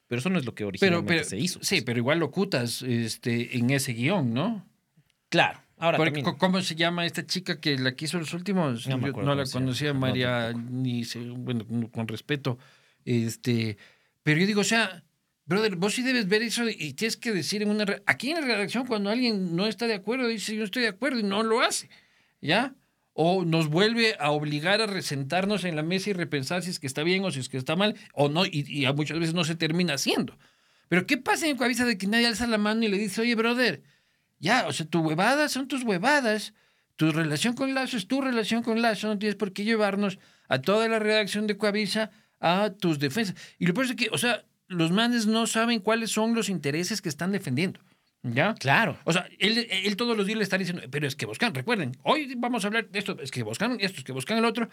Pero 0.07 0.21
eso 0.21 0.31
no 0.31 0.39
es 0.39 0.45
lo 0.45 0.55
que 0.55 0.63
Pero, 0.63 0.69
originalmente 0.69 1.15
pero 1.15 1.25
se 1.25 1.39
hizo. 1.39 1.59
Sí, 1.63 1.81
pero 1.81 1.99
igual 1.99 2.19
lo 2.19 2.31
cutas 2.31 2.83
este, 2.83 3.57
en 3.57 3.71
ese 3.71 3.93
guion, 3.93 4.33
¿no? 4.33 4.65
Claro. 5.29 5.61
Ahora 5.79 5.99
Porque, 5.99 6.23
¿Cómo 6.23 6.63
se 6.63 6.75
llama 6.75 7.05
esta 7.05 7.27
chica 7.27 7.61
que 7.61 7.77
la 7.79 7.95
quiso 7.95 8.19
los 8.19 8.33
últimos? 8.33 8.87
No 8.87 8.97
me 8.97 9.13
Yo 9.13 9.23
no 9.23 9.35
la 9.35 9.45
conocía, 9.45 9.93
No, 9.93 10.01
María, 10.01 10.53
tampoco. 10.53 10.71
ni 10.71 11.05
bueno, 11.37 11.67
con 11.91 12.09
respeto. 12.09 12.59
Este, 13.05 13.77
pero 14.23 14.41
yo 14.41 14.47
digo, 14.47 14.63
o 14.63 14.65
sea, 14.65 15.05
brother, 15.45 15.77
vos 15.77 15.95
sí 15.95 16.03
debes 16.03 16.29
ver 16.29 16.43
eso 16.43 16.67
y 16.69 16.95
tienes 16.95 17.17
que 17.17 17.33
decir 17.33 17.63
en 17.63 17.71
una. 17.71 17.85
Aquí 18.07 18.31
en 18.31 18.41
la 18.41 18.47
redacción, 18.47 18.87
cuando 18.87 19.11
alguien 19.11 19.55
no 19.55 19.67
está 19.67 19.87
de 19.87 19.95
acuerdo, 19.95 20.27
dice 20.29 20.53
yo 20.55 20.61
no 20.61 20.65
estoy 20.65 20.83
de 20.83 20.89
acuerdo 20.89 21.19
y 21.19 21.25
no 21.25 21.43
lo 21.43 21.61
hace. 21.61 21.91
¿Ya? 22.41 22.75
O 23.19 23.47
nos 23.47 23.69
vuelve 23.69 24.15
a 24.21 24.31
obligar 24.31 24.83
a 24.83 24.87
resentarnos 24.87 25.65
en 25.65 25.75
la 25.75 25.83
mesa 25.83 26.11
y 26.11 26.13
repensar 26.13 26.63
si 26.63 26.71
es 26.71 26.79
que 26.79 26.87
está 26.87 27.03
bien 27.03 27.25
o 27.25 27.31
si 27.31 27.41
es 27.41 27.49
que 27.49 27.57
está 27.57 27.75
mal, 27.75 27.97
o 28.13 28.29
no, 28.29 28.45
y, 28.45 28.65
y 28.69 28.87
muchas 28.93 29.19
veces 29.19 29.35
no 29.35 29.45
se 29.45 29.55
termina 29.55 29.95
haciendo. 29.95 30.37
Pero 30.89 31.07
¿qué 31.07 31.17
pasa 31.17 31.47
en 31.47 31.57
Coavisa 31.57 31.87
de 31.87 31.97
que 31.97 32.07
nadie 32.07 32.27
alza 32.27 32.47
la 32.47 32.59
mano 32.59 32.85
y 32.85 32.89
le 32.89 32.99
dice, 32.99 33.23
oye, 33.23 33.35
brother, 33.35 33.83
ya, 34.39 34.67
o 34.67 34.73
sea, 34.73 34.87
tus 34.87 35.03
huevadas 35.03 35.51
son 35.51 35.67
tus 35.67 35.83
huevadas, 35.83 36.53
tu 36.97 37.11
relación 37.11 37.55
con 37.55 37.75
Lazo 37.75 37.97
es 37.97 38.07
tu 38.07 38.21
relación 38.21 38.63
con 38.63 38.83
Lazo, 38.83 39.09
no 39.09 39.19
tienes 39.19 39.37
por 39.37 39.53
qué 39.53 39.65
llevarnos 39.65 40.19
a 40.49 40.61
toda 40.61 40.87
la 40.89 40.99
redacción 40.99 41.47
de 41.47 41.57
Coavisa 41.57 42.11
a 42.39 42.71
tus 42.71 42.99
defensas. 42.99 43.37
Y 43.59 43.67
lo 43.67 43.75
peor 43.75 43.87
es 43.87 43.95
que, 43.95 44.09
o 44.13 44.19
sea, 44.19 44.45
los 44.69 44.91
manes 44.91 45.27
no 45.27 45.47
saben 45.47 45.81
cuáles 45.81 46.11
son 46.11 46.35
los 46.35 46.49
intereses 46.49 47.01
que 47.01 47.09
están 47.09 47.33
defendiendo. 47.33 47.81
¿Ya? 48.23 48.55
Claro. 48.55 48.99
O 49.05 49.13
sea, 49.13 49.29
él, 49.39 49.67
él 49.71 49.97
todos 49.97 50.17
los 50.17 50.27
días 50.27 50.39
le 50.39 50.45
está 50.45 50.59
diciendo, 50.59 50.83
pero 50.91 51.07
es 51.07 51.15
que 51.15 51.27
buscan, 51.27 51.55
recuerden, 51.55 51.97
hoy 52.03 52.35
vamos 52.37 52.65
a 52.65 52.69
hablar 52.69 52.89
de 52.89 52.99
esto, 52.99 53.17
es 53.21 53.31
que 53.31 53.43
buscan 53.43 53.77
esto, 53.81 53.99
es 53.99 54.05
que 54.05 54.13
buscan 54.13 54.39
el 54.39 54.45
otro, 54.45 54.69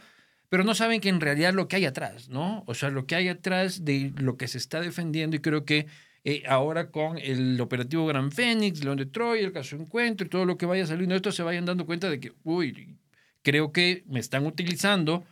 pero 0.50 0.64
no 0.64 0.76
saben 0.76 1.02
que 1.02 1.10
en 1.10 1.22
realidad 1.22 1.54
lo 1.54 1.68
que 1.68 1.76
hay 1.76 1.86
atrás, 1.86 2.30
¿no? 2.30 2.64
O 2.68 2.74
sea, 2.74 2.90
lo 2.90 3.06
que 3.06 3.16
hay 3.16 3.28
atrás 3.28 3.86
de 3.86 4.12
lo 4.18 4.38
que 4.38 4.48
se 4.48 4.58
está 4.58 4.82
defendiendo 4.82 5.36
y 5.36 5.40
creo 5.40 5.66
que 5.66 5.88
eh, 6.26 6.44
ahora 6.48 6.90
con 6.90 7.18
el 7.18 7.60
operativo 7.60 8.06
Gran 8.06 8.32
Fénix, 8.32 8.84
León 8.84 8.98
de 8.98 9.06
Troya, 9.06 9.42
el 9.42 9.52
caso 9.52 9.76
Encuentro 9.76 10.26
y 10.26 10.30
todo 10.30 10.46
lo 10.46 10.58
que 10.58 10.66
vaya 10.66 10.86
saliendo 10.88 11.16
esto, 11.16 11.32
se 11.32 11.44
vayan 11.44 11.66
dando 11.66 11.86
cuenta 11.86 12.10
de 12.10 12.20
que, 12.20 12.34
uy, 12.44 12.98
creo 13.42 13.72
que 13.72 14.04
me 14.08 14.20
están 14.20 14.46
utilizando 14.46 15.26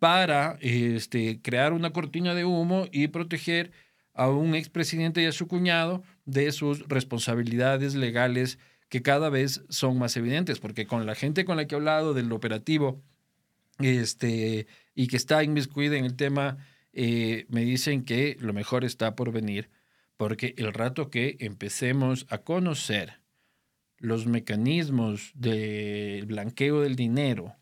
para 0.00 0.58
este, 0.60 1.40
crear 1.42 1.72
una 1.72 1.90
cortina 1.92 2.34
de 2.34 2.44
humo 2.44 2.86
y 2.92 3.08
proteger 3.08 3.72
a 4.18 4.28
un 4.28 4.56
expresidente 4.56 5.22
y 5.22 5.26
a 5.26 5.32
su 5.32 5.46
cuñado 5.46 6.02
de 6.24 6.50
sus 6.50 6.86
responsabilidades 6.88 7.94
legales 7.94 8.58
que 8.88 9.00
cada 9.00 9.30
vez 9.30 9.62
son 9.68 9.96
más 9.96 10.16
evidentes, 10.16 10.58
porque 10.58 10.88
con 10.88 11.06
la 11.06 11.14
gente 11.14 11.44
con 11.44 11.56
la 11.56 11.66
que 11.66 11.76
he 11.76 11.78
hablado 11.78 12.14
del 12.14 12.32
operativo 12.32 13.00
este, 13.78 14.66
y 14.96 15.06
que 15.06 15.16
está 15.16 15.44
inmiscuida 15.44 15.96
en 15.96 16.04
el 16.04 16.16
tema, 16.16 16.58
eh, 16.92 17.46
me 17.48 17.64
dicen 17.64 18.04
que 18.04 18.36
lo 18.40 18.52
mejor 18.52 18.84
está 18.84 19.14
por 19.14 19.30
venir, 19.30 19.70
porque 20.16 20.52
el 20.58 20.72
rato 20.72 21.10
que 21.10 21.36
empecemos 21.38 22.26
a 22.28 22.38
conocer 22.38 23.20
los 23.98 24.26
mecanismos 24.26 25.30
del 25.36 26.26
blanqueo 26.26 26.80
del 26.80 26.96
dinero, 26.96 27.54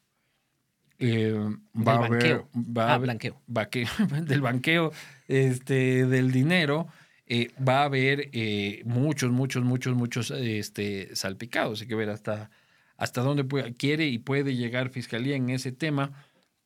eh, 0.98 1.34
va 1.76 1.92
a 1.92 1.96
haber, 1.98 2.10
banqueo. 2.10 2.48
va 2.54 2.84
a 2.84 2.88
Ah, 2.90 2.94
haber- 2.94 3.06
blanqueo. 3.06 3.40
baque- 3.46 3.86
del 4.26 4.40
banqueo 4.40 4.92
este, 5.28 6.06
del 6.06 6.30
dinero, 6.32 6.86
eh, 7.26 7.50
va 7.66 7.80
a 7.80 7.84
haber 7.84 8.30
eh, 8.32 8.82
muchos, 8.84 9.30
muchos, 9.32 9.64
muchos, 9.64 9.94
muchos 9.96 10.30
este, 10.30 11.14
salpicados. 11.16 11.80
Hay 11.82 11.88
que 11.88 11.94
ver 11.94 12.10
hasta, 12.10 12.50
hasta 12.96 13.20
dónde 13.22 13.44
puede- 13.44 13.74
quiere 13.74 14.06
y 14.06 14.18
puede 14.18 14.54
llegar 14.56 14.90
Fiscalía 14.90 15.36
en 15.36 15.50
ese 15.50 15.72
tema, 15.72 16.12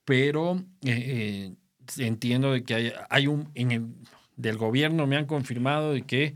pero 0.05 0.63
entiendo 1.99 2.53
de 2.53 2.63
que 2.63 2.75
hay, 2.75 2.93
hay 3.09 3.27
un, 3.27 3.51
en 3.55 3.71
el- 3.73 3.87
del 4.37 4.57
gobierno 4.57 5.07
me 5.07 5.17
han 5.17 5.27
confirmado 5.27 5.93
de 5.93 6.03
que 6.03 6.35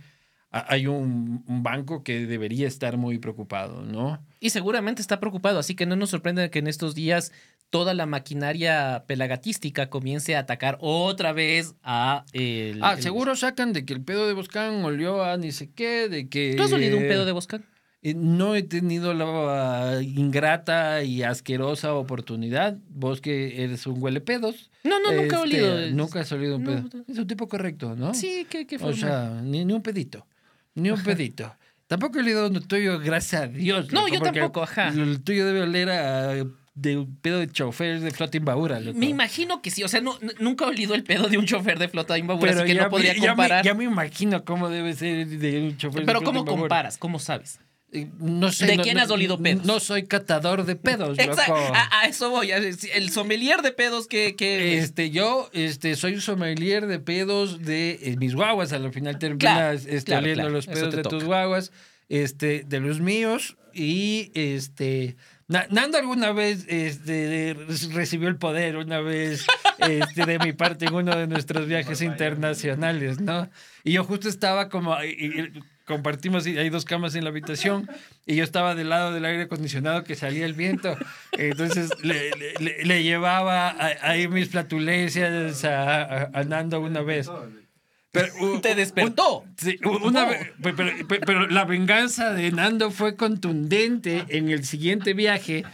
hay 0.50 0.86
un, 0.86 1.42
un 1.48 1.62
banco 1.62 2.04
que 2.04 2.26
debería 2.26 2.68
estar 2.68 2.96
muy 2.96 3.18
preocupado, 3.18 3.82
¿no? 3.82 4.24
Y 4.40 4.50
seguramente 4.50 5.00
está 5.02 5.18
preocupado, 5.18 5.58
así 5.58 5.74
que 5.74 5.84
no 5.86 5.96
nos 5.96 6.10
sorprende 6.10 6.48
que 6.50 6.58
en 6.60 6.66
estos 6.68 6.94
días 6.94 7.32
toda 7.74 7.92
la 7.92 8.06
maquinaria 8.06 9.02
pelagatística 9.08 9.90
comience 9.90 10.36
a 10.36 10.38
atacar 10.38 10.78
otra 10.80 11.32
vez 11.32 11.74
a 11.82 12.24
el... 12.32 12.78
Ah, 12.84 12.94
el- 12.96 13.02
seguro 13.02 13.34
sacan 13.34 13.72
de 13.72 13.84
que 13.84 13.92
el 13.94 14.00
pedo 14.00 14.28
de 14.28 14.32
Boscán 14.32 14.84
olió 14.84 15.24
a 15.24 15.36
ni 15.38 15.50
sé 15.50 15.70
qué, 15.74 16.08
de 16.08 16.28
que... 16.28 16.54
¿Tú 16.56 16.62
has 16.62 16.72
olido 16.72 16.96
un 16.96 17.02
pedo 17.02 17.24
de 17.24 17.32
Boscan? 17.32 17.64
Eh, 18.02 18.14
No 18.14 18.54
he 18.54 18.62
tenido 18.62 19.12
la 19.12 19.98
ingrata 20.02 21.02
y 21.02 21.24
asquerosa 21.24 21.94
oportunidad. 21.94 22.76
Vos 22.90 23.20
que 23.20 23.64
eres 23.64 23.88
un 23.88 24.00
huele 24.00 24.20
pedos. 24.20 24.70
No, 24.84 25.00
no, 25.00 25.10
nunca 25.10 25.38
he 25.38 25.40
olido. 25.40 25.90
Nunca 25.90 26.20
has 26.20 26.30
olido 26.30 26.54
un 26.58 26.64
pedo. 26.64 26.82
no. 26.82 27.04
Es 27.08 27.18
un 27.18 27.26
tipo 27.26 27.48
correcto, 27.48 27.96
¿no? 27.96 28.14
Sí, 28.14 28.46
¿qué, 28.48 28.68
qué 28.68 28.76
O 28.76 28.78
forma? 28.78 28.96
sea, 28.96 29.40
ni, 29.42 29.64
ni 29.64 29.72
un 29.72 29.82
pedito. 29.82 30.26
Ni 30.76 30.90
un 30.92 31.02
pedito. 31.02 31.52
Tampoco 31.88 32.18
he 32.18 32.20
olido 32.22 32.46
uno 32.46 32.60
tuyo, 32.60 33.00
gracias 33.00 33.42
a 33.42 33.46
Dios. 33.48 33.92
No, 33.92 34.02
loco, 34.02 34.14
yo 34.14 34.20
tampoco, 34.20 34.62
ajá. 34.62 34.90
El 34.90 35.22
tuyo 35.24 35.44
debe 35.44 35.62
oler 35.62 35.90
a 35.90 36.46
de 36.74 36.96
un 36.96 37.16
pedo 37.20 37.38
de 37.38 37.48
chofer 37.48 38.00
de 38.00 38.10
flota 38.10 38.36
imbabura. 38.36 38.80
loco. 38.80 38.98
Me 38.98 39.06
imagino 39.06 39.62
que 39.62 39.70
sí, 39.70 39.82
o 39.84 39.88
sea, 39.88 40.00
no, 40.00 40.18
nunca 40.40 40.64
he 40.64 40.68
olido 40.68 40.94
el 40.94 41.04
pedo 41.04 41.28
de 41.28 41.38
un 41.38 41.46
chofer 41.46 41.78
de 41.78 41.88
flota 41.88 42.14
de 42.14 42.20
Imbabura, 42.20 42.50
Pero 42.50 42.62
así 42.64 42.68
que 42.70 42.74
ya 42.76 42.82
no 42.84 42.90
podría 42.90 43.14
me- 43.14 43.20
ya 43.20 43.34
me-. 43.36 43.48
Ya 43.62 43.74
me, 43.74 43.84
imagino 43.84 44.44
cómo 44.44 44.68
debe 44.68 44.92
ser 44.94 45.26
de 45.26 45.62
un 45.62 45.76
chofer 45.76 46.00
de 46.00 46.06
Pero 46.06 46.18
flota 46.20 46.24
¿cómo 46.26 46.40
Imbabura. 46.40 46.60
comparas? 46.62 46.98
¿Cómo 46.98 47.18
sabes? 47.20 47.60
Eh, 47.92 48.08
No 48.18 48.50
sé. 48.50 48.66
¿De 48.66 48.76
no- 48.76 48.82
quién 48.82 48.96
no- 48.96 49.02
has 49.04 49.10
olido 49.12 49.38
pedos? 49.38 49.64
No 49.64 49.78
soy 49.78 50.02
catador 50.08 50.64
de 50.66 50.74
pedos, 50.74 51.16
Exacto, 51.16 51.54
loco. 51.56 51.72
a, 51.76 52.00
a 52.00 52.06
eso 52.08 52.28
voy. 52.30 52.50
a- 52.50 52.56
El 52.56 53.10
sommelier 53.10 53.62
de 53.62 53.70
pedos 53.70 54.08
que... 54.08 54.34
que 54.34 54.78
Este, 54.78 55.10
yo 55.10 55.48
este, 55.52 55.94
soy 55.94 56.14
un 56.14 56.20
sommelier 56.22 56.88
de 56.88 56.98
pedos 56.98 57.62
de 57.62 58.00
eh, 58.02 58.16
mis 58.18 58.34
guaguas. 58.34 58.72
Al 58.72 58.92
final 58.92 59.20
terminas 59.20 59.38
Claro, 59.38 59.78
este, 59.78 60.02
claro, 60.06 60.22
oliendo 60.24 60.42
claro. 60.42 60.54
los 60.56 60.66
pedos 60.66 60.92
de 60.96 61.02
toca. 61.02 61.16
tus 61.16 61.22
guaguas, 61.24 61.70
este, 62.08 62.64
de 62.66 62.80
los 62.80 62.98
míos. 62.98 63.56
Y 63.72 64.32
este. 64.34 65.16
Na- 65.46 65.66
Nando 65.70 65.98
alguna 65.98 66.32
vez 66.32 66.64
este, 66.68 67.54
recibió 67.92 68.28
el 68.28 68.36
poder, 68.36 68.76
una 68.76 69.00
vez 69.00 69.46
este, 69.78 70.24
de 70.24 70.38
mi 70.38 70.52
parte 70.54 70.86
en 70.86 70.94
uno 70.94 71.14
de 71.16 71.26
nuestros 71.26 71.66
viajes 71.66 72.00
internacionales, 72.00 73.20
¿no? 73.20 73.50
Y 73.82 73.92
yo 73.92 74.04
justo 74.04 74.28
estaba 74.28 74.68
como, 74.70 74.96
y- 75.04 75.08
y 75.54 75.62
compartimos, 75.84 76.46
y 76.46 76.56
hay 76.56 76.70
dos 76.70 76.86
camas 76.86 77.14
en 77.14 77.24
la 77.24 77.30
habitación, 77.30 77.86
y 78.24 78.36
yo 78.36 78.44
estaba 78.44 78.74
del 78.74 78.88
lado 78.88 79.12
del 79.12 79.24
aire 79.26 79.42
acondicionado 79.42 80.02
que 80.02 80.14
salía 80.14 80.46
el 80.46 80.54
viento, 80.54 80.96
entonces 81.32 81.90
le, 82.02 82.30
le- 82.30 82.54
le- 82.60 82.84
le 82.84 83.02
llevaba 83.02 83.68
a- 83.68 83.96
ahí 84.08 84.26
mis 84.28 84.48
flatulencias 84.48 85.62
a, 85.66 86.02
a- 86.02 86.30
a 86.32 86.44
Nando 86.44 86.80
una 86.80 87.02
vez. 87.02 87.28
Pero, 88.14 88.60
Te 88.60 88.74
despertó. 88.74 89.44
Sí, 89.58 89.76
una 89.84 90.26
pero, 90.62 91.06
pe- 91.08 91.20
pero 91.20 91.46
la 91.48 91.64
venganza 91.64 92.32
de 92.32 92.50
Nando 92.52 92.90
fue 92.90 93.16
contundente 93.16 94.24
en 94.28 94.48
el 94.48 94.64
siguiente 94.64 95.12
viaje 95.14 95.64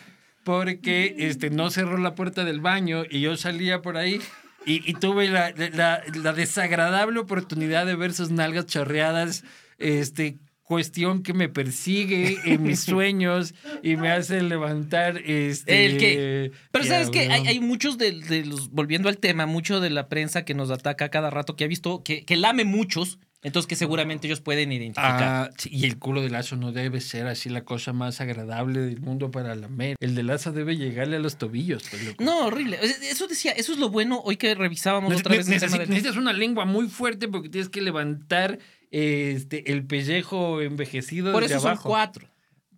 porque 0.42 1.14
este, 1.18 1.50
no 1.50 1.70
cerró 1.70 1.98
la 1.98 2.14
puerta 2.14 2.44
del 2.44 2.60
baño 2.60 3.02
y 3.08 3.20
yo 3.20 3.36
salía 3.36 3.82
por 3.82 3.96
ahí 3.96 4.20
y, 4.66 4.88
y 4.90 4.94
tuve 4.94 5.28
la, 5.28 5.52
la- 5.74 6.02
la 6.14 6.32
desagradable 6.32 7.18
oportunidad 7.20 7.84
de 7.86 7.94
ver 7.94 8.12
sus 8.14 8.30
nalgas 8.30 8.66
chorreadas, 8.66 9.44
este, 9.78 10.38
cuestión 10.70 11.24
que 11.24 11.34
me 11.34 11.48
persigue 11.48 12.38
en 12.44 12.62
mis 12.62 12.78
sueños 12.84 13.54
y 13.82 13.96
me 13.96 14.08
hace 14.12 14.40
levantar 14.40 15.18
este... 15.18 15.84
El 15.86 15.98
que- 15.98 16.52
Pero 16.70 16.84
sabes 16.84 17.10
que 17.10 17.22
hay, 17.28 17.48
hay 17.48 17.58
muchos 17.58 17.98
de, 17.98 18.12
de 18.12 18.44
los, 18.46 18.70
volviendo 18.70 19.08
al 19.08 19.18
tema, 19.18 19.46
mucho 19.46 19.80
de 19.80 19.90
la 19.90 20.08
prensa 20.08 20.44
que 20.44 20.54
nos 20.54 20.70
ataca 20.70 21.08
cada 21.08 21.28
rato, 21.28 21.56
que 21.56 21.64
ha 21.64 21.66
visto, 21.66 22.04
que, 22.04 22.24
que 22.24 22.36
lame 22.36 22.64
muchos, 22.64 23.18
entonces 23.42 23.66
que 23.66 23.76
seguramente 23.76 24.26
ellos 24.26 24.40
pueden 24.40 24.70
identificar. 24.72 25.22
Ah, 25.22 25.50
sí, 25.56 25.70
y 25.72 25.84
el 25.86 25.98
culo 25.98 26.20
de 26.22 26.28
lazo 26.30 26.56
no 26.56 26.72
debe 26.72 27.00
ser 27.00 27.26
así 27.26 27.48
la 27.48 27.64
cosa 27.64 27.92
más 27.92 28.20
agradable 28.20 28.80
del 28.80 29.00
mundo 29.00 29.30
para 29.30 29.54
lamer. 29.54 29.96
El 30.00 30.14
de 30.14 30.22
lazo 30.22 30.52
debe 30.52 30.76
llegarle 30.76 31.16
a 31.16 31.20
los 31.20 31.36
tobillos. 31.36 31.84
pues. 31.90 32.16
No, 32.20 32.46
horrible. 32.46 32.78
Eso 32.82 33.26
decía, 33.26 33.52
eso 33.52 33.72
es 33.72 33.78
lo 33.78 33.88
bueno 33.88 34.20
hoy 34.24 34.36
que 34.36 34.54
revisábamos 34.54 35.12
Neces- 35.12 35.20
otra 35.20 35.36
vez 35.36 35.46
tema 35.46 35.78
del- 35.78 35.88
Necesitas 35.88 36.16
una 36.16 36.32
lengua 36.32 36.64
muy 36.66 36.88
fuerte 36.88 37.28
porque 37.28 37.48
tienes 37.48 37.68
que 37.70 37.80
levantar 37.80 38.58
este, 38.90 39.72
el 39.72 39.84
pellejo 39.86 40.60
envejecido 40.60 41.32
Por 41.32 41.44
eso 41.44 41.60
son 41.60 41.68
abajo. 41.70 41.88
cuatro. 41.88 42.28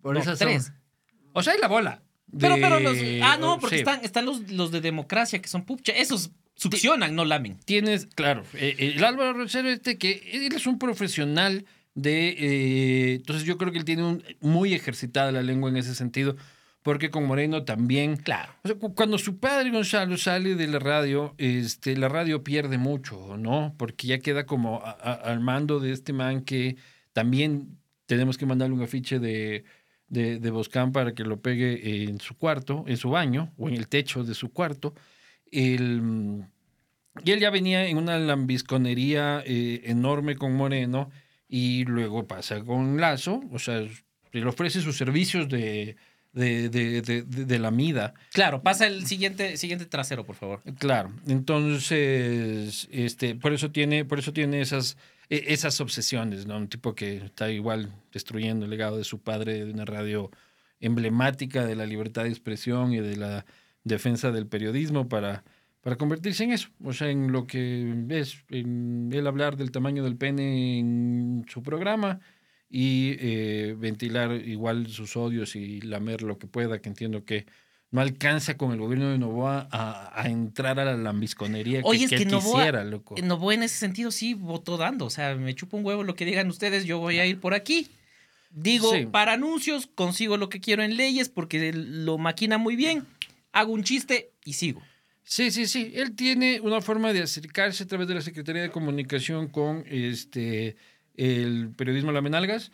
Por 0.01 0.13
no, 0.15 0.21
eso 0.21 0.35
tres. 0.37 0.65
son. 0.65 0.75
O 1.33 1.41
sea, 1.43 1.53
hay 1.53 1.59
la 1.59 1.67
bola. 1.67 2.01
Pero, 2.39 2.55
de- 2.55 2.61
pero 2.61 2.79
los. 2.79 2.97
Ah, 3.21 3.37
no, 3.39 3.59
porque 3.59 3.77
están, 3.77 3.99
están 4.03 4.25
los, 4.25 4.49
los 4.51 4.71
de 4.71 4.81
democracia, 4.81 5.39
que 5.41 5.47
son 5.47 5.65
pucha. 5.65 5.91
Esos 5.91 6.31
succionan, 6.55 7.15
no 7.15 7.25
lamen. 7.25 7.57
Tienes, 7.65 8.05
claro, 8.07 8.43
eh, 8.53 8.75
eh, 8.77 8.93
el 8.95 9.03
Álvaro 9.03 9.33
Rosero 9.33 9.69
este 9.69 9.97
que 9.97 10.21
él 10.33 10.53
es 10.53 10.65
un 10.67 10.79
profesional 10.79 11.65
de... 11.95 12.29
eh, 12.37 13.13
entonces 13.15 13.45
yo 13.45 13.57
creo 13.57 13.71
que 13.71 13.77
él 13.79 13.85
tiene 13.85 14.03
un, 14.03 14.23
muy 14.39 14.73
ejercitada 14.73 15.31
la 15.31 15.43
lengua 15.43 15.69
en 15.69 15.77
ese 15.77 15.93
sentido, 15.95 16.35
porque 16.81 17.09
con 17.09 17.25
Moreno 17.25 17.63
también... 17.63 18.17
Claro. 18.17 18.51
O 18.63 18.67
sea, 18.67 18.77
cu- 18.77 18.93
cuando 18.93 19.17
su 19.17 19.37
padre 19.39 19.71
Gonzalo 19.71 20.17
sale 20.17 20.55
de 20.55 20.67
la 20.67 20.79
radio, 20.79 21.33
este, 21.37 21.95
la 21.95 22.09
radio 22.09 22.43
pierde 22.43 22.77
mucho, 22.77 23.37
¿no? 23.37 23.73
Porque 23.77 24.07
ya 24.07 24.19
queda 24.19 24.45
como 24.45 24.81
a- 24.83 24.91
a- 24.91 25.13
al 25.13 25.39
mando 25.39 25.79
de 25.79 25.91
este 25.93 26.13
man 26.13 26.41
que 26.43 26.75
también 27.13 27.77
tenemos 28.05 28.37
que 28.37 28.45
mandarle 28.45 28.75
un 28.75 28.81
afiche 28.83 29.19
de, 29.19 29.63
de, 30.07 30.39
de 30.39 30.49
Boscán 30.49 30.91
para 30.91 31.13
que 31.13 31.23
lo 31.23 31.39
pegue 31.41 32.03
en 32.03 32.19
su 32.19 32.35
cuarto, 32.35 32.83
en 32.87 32.97
su 32.97 33.09
baño 33.11 33.53
o 33.57 33.69
en 33.69 33.75
el 33.75 33.87
techo 33.87 34.23
de 34.23 34.33
su 34.33 34.51
cuarto. 34.51 34.93
El, 35.53 36.43
y 37.23 37.31
él 37.31 37.39
ya 37.39 37.49
venía 37.49 37.85
en 37.87 37.97
una 37.97 38.17
lambisconería 38.17 39.43
eh, 39.45 39.81
enorme 39.85 40.35
con 40.35 40.55
Moreno 40.55 41.09
y 41.47 41.85
luego 41.85 42.27
pasa 42.27 42.63
con 42.63 42.99
Lazo, 42.99 43.41
o 43.51 43.59
sea, 43.59 43.85
le 44.31 44.45
ofrece 44.45 44.81
sus 44.81 44.97
servicios 44.97 45.47
de, 45.47 45.95
de, 46.31 46.69
de, 46.69 47.01
de, 47.03 47.21
de- 47.21 47.45
de 47.45 47.59
la 47.59 47.69
mida. 47.69 48.15
Claro, 48.31 48.63
pasa 48.63 48.87
el 48.87 49.05
siguiente, 49.05 49.57
siguiente 49.57 49.85
trasero, 49.85 50.25
por 50.25 50.35
favor. 50.35 50.61
Claro, 50.79 51.11
entonces, 51.27 52.87
este, 52.91 53.35
por 53.35 53.53
eso 53.53 53.71
tiene, 53.71 54.05
por 54.05 54.19
eso 54.19 54.33
tiene 54.33 54.61
esas, 54.61 54.97
e- 55.29 55.43
esas 55.47 55.79
obsesiones, 55.81 56.45
¿no? 56.47 56.57
Un 56.57 56.67
tipo 56.67 56.95
que 56.95 57.17
está 57.17 57.51
igual 57.51 57.89
destruyendo 58.11 58.65
el 58.65 58.71
legado 58.71 58.97
de 58.97 59.03
su 59.03 59.19
padre 59.19 59.65
de 59.65 59.71
una 59.71 59.85
radio 59.85 60.31
emblemática 60.79 61.65
de 61.65 61.75
la 61.75 61.85
libertad 61.85 62.23
de 62.23 62.29
expresión 62.29 62.93
y 62.93 62.99
de 62.99 63.15
la 63.17 63.45
defensa 63.83 64.31
del 64.31 64.47
periodismo 64.47 65.07
para, 65.09 65.43
para 65.81 65.97
convertirse 65.97 66.43
en 66.43 66.51
eso, 66.53 66.69
o 66.83 66.93
sea, 66.93 67.09
en 67.09 67.31
lo 67.31 67.45
que 67.47 67.93
es, 68.09 68.37
en 68.49 69.09
él 69.13 69.27
hablar 69.27 69.57
del 69.57 69.71
tamaño 69.71 70.03
del 70.03 70.15
pene 70.15 70.79
en 70.79 71.45
su 71.49 71.61
programa 71.63 72.19
y 72.69 73.15
eh, 73.19 73.75
ventilar 73.77 74.31
igual 74.33 74.87
sus 74.87 75.15
odios 75.17 75.55
y 75.55 75.81
lamer 75.81 76.21
lo 76.21 76.37
que 76.37 76.47
pueda, 76.47 76.79
que 76.79 76.89
entiendo 76.89 77.23
que 77.25 77.45
no 77.91 78.01
alcanza 78.01 78.57
con 78.57 78.71
el 78.71 78.79
gobierno 78.79 79.11
de 79.11 79.19
Novoa 79.19 79.67
a, 79.71 80.19
a 80.19 80.27
entrar 80.27 80.79
a 80.79 80.85
la 80.85 80.97
lambisconería 80.97 81.83
que, 81.83 81.95
es 82.03 82.09
que 82.09 82.15
que 82.17 82.25
Novoa- 82.25 82.55
quisiera, 82.55 82.83
loco. 82.83 83.13
Novoa 83.21 83.53
en 83.53 83.61
ese 83.61 83.75
sentido 83.77 84.09
sí 84.09 84.33
votó 84.33 84.77
dando. 84.77 85.05
O 85.05 85.09
sea, 85.11 85.35
me 85.35 85.53
chupa 85.53 85.77
un 85.77 85.85
huevo 85.85 86.03
lo 86.03 86.15
que 86.15 86.25
digan 86.25 86.47
ustedes, 86.49 86.85
yo 86.85 86.97
voy 86.97 87.19
a 87.19 87.27
ir 87.27 87.39
por 87.39 87.53
aquí. 87.53 87.89
Digo, 88.49 88.91
Sí. 88.91 89.05
para 89.05 89.33
anuncios 89.33 89.85
consigo 89.93 90.37
lo 90.37 90.49
que 90.49 90.59
quiero 90.59 90.81
en 90.81 90.97
leyes 90.97 91.29
porque 91.29 91.71
lo 91.73 92.17
maquina 92.17 92.57
muy 92.57 92.75
bien. 92.75 93.05
Hago 93.53 93.71
un 93.71 93.83
chiste 93.83 94.31
y 94.43 94.53
sigo. 94.53 94.81
Sí, 95.23 95.51
sí, 95.51 95.67
sí. 95.67 95.93
Él 95.95 96.15
tiene 96.15 96.59
una 96.59 96.81
forma 96.81 97.13
de 97.13 97.21
acercarse 97.21 97.83
a 97.83 97.87
través 97.87 98.07
de 98.07 98.15
la 98.15 98.21
Secretaría 98.21 98.61
de 98.61 98.71
Comunicación 98.71 99.47
con 99.47 99.85
este 99.87 100.75
el 101.15 101.71
periodismo 101.77 102.11
Lamenalgas, 102.11 102.71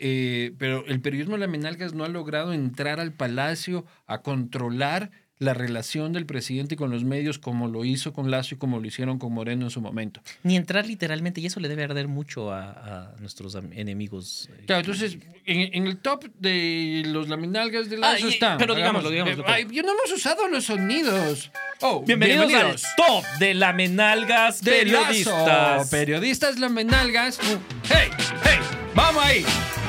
eh, 0.00 0.54
pero 0.58 0.84
el 0.86 1.00
periodismo 1.00 1.36
Lamenalgas 1.36 1.94
no 1.94 2.04
ha 2.04 2.08
logrado 2.08 2.52
entrar 2.52 2.98
al 2.98 3.12
palacio 3.12 3.84
a 4.06 4.22
controlar 4.22 5.10
la 5.38 5.54
relación 5.54 6.12
del 6.12 6.24
presidente 6.24 6.76
con 6.76 6.90
los 6.90 7.02
medios 7.02 7.38
como 7.40 7.66
lo 7.66 7.84
hizo 7.84 8.12
con 8.12 8.30
Lazo 8.30 8.54
y 8.54 8.58
como 8.58 8.78
lo 8.78 8.86
hicieron 8.86 9.18
con 9.18 9.32
Moreno 9.32 9.64
en 9.64 9.70
su 9.70 9.80
momento. 9.80 10.20
Ni 10.44 10.54
entrar 10.56 10.86
literalmente, 10.86 11.40
y 11.40 11.46
eso 11.46 11.58
le 11.58 11.68
debe 11.68 11.82
arder 11.82 12.06
mucho 12.06 12.52
a, 12.52 12.70
a 12.70 13.14
nuestros 13.18 13.56
enemigos. 13.56 14.48
eh, 14.52 14.62
Claro, 14.66 14.80
entonces, 14.82 15.18
en, 15.44 15.74
en 15.74 15.86
el 15.88 15.96
top 15.98 16.26
de 16.38 17.02
los 17.06 17.28
laminalgas 17.28 17.90
de 17.90 17.96
Ah, 17.96 18.12
Lazo 18.12 18.28
y- 18.28 18.34
están. 18.34 18.56
pero 18.58 18.76
digámoslo, 18.76 19.10
digámoslo 19.10 19.42
ay, 19.48 19.66
yo 19.72 19.82
no 19.82 19.88
hemos 19.92 20.12
usado 20.14 20.46
los 20.46 20.64
sonidos. 20.66 21.50
Oh, 21.80 22.04
Bienvenidos, 22.06 22.52
al 22.54 22.76
top 22.96 23.24
de 23.40 23.54
Lamenalgas 23.54 24.62
de 24.62 24.70
Periodistas. 24.70 25.46
Lazo, 25.46 25.90
periodistas 25.90 26.58
lamenalgas. 26.60 27.40
¡Hey! 27.88 28.10
¡Hey! 28.44 28.58
¡Vamos 28.94 29.24
ahí! 29.24 29.44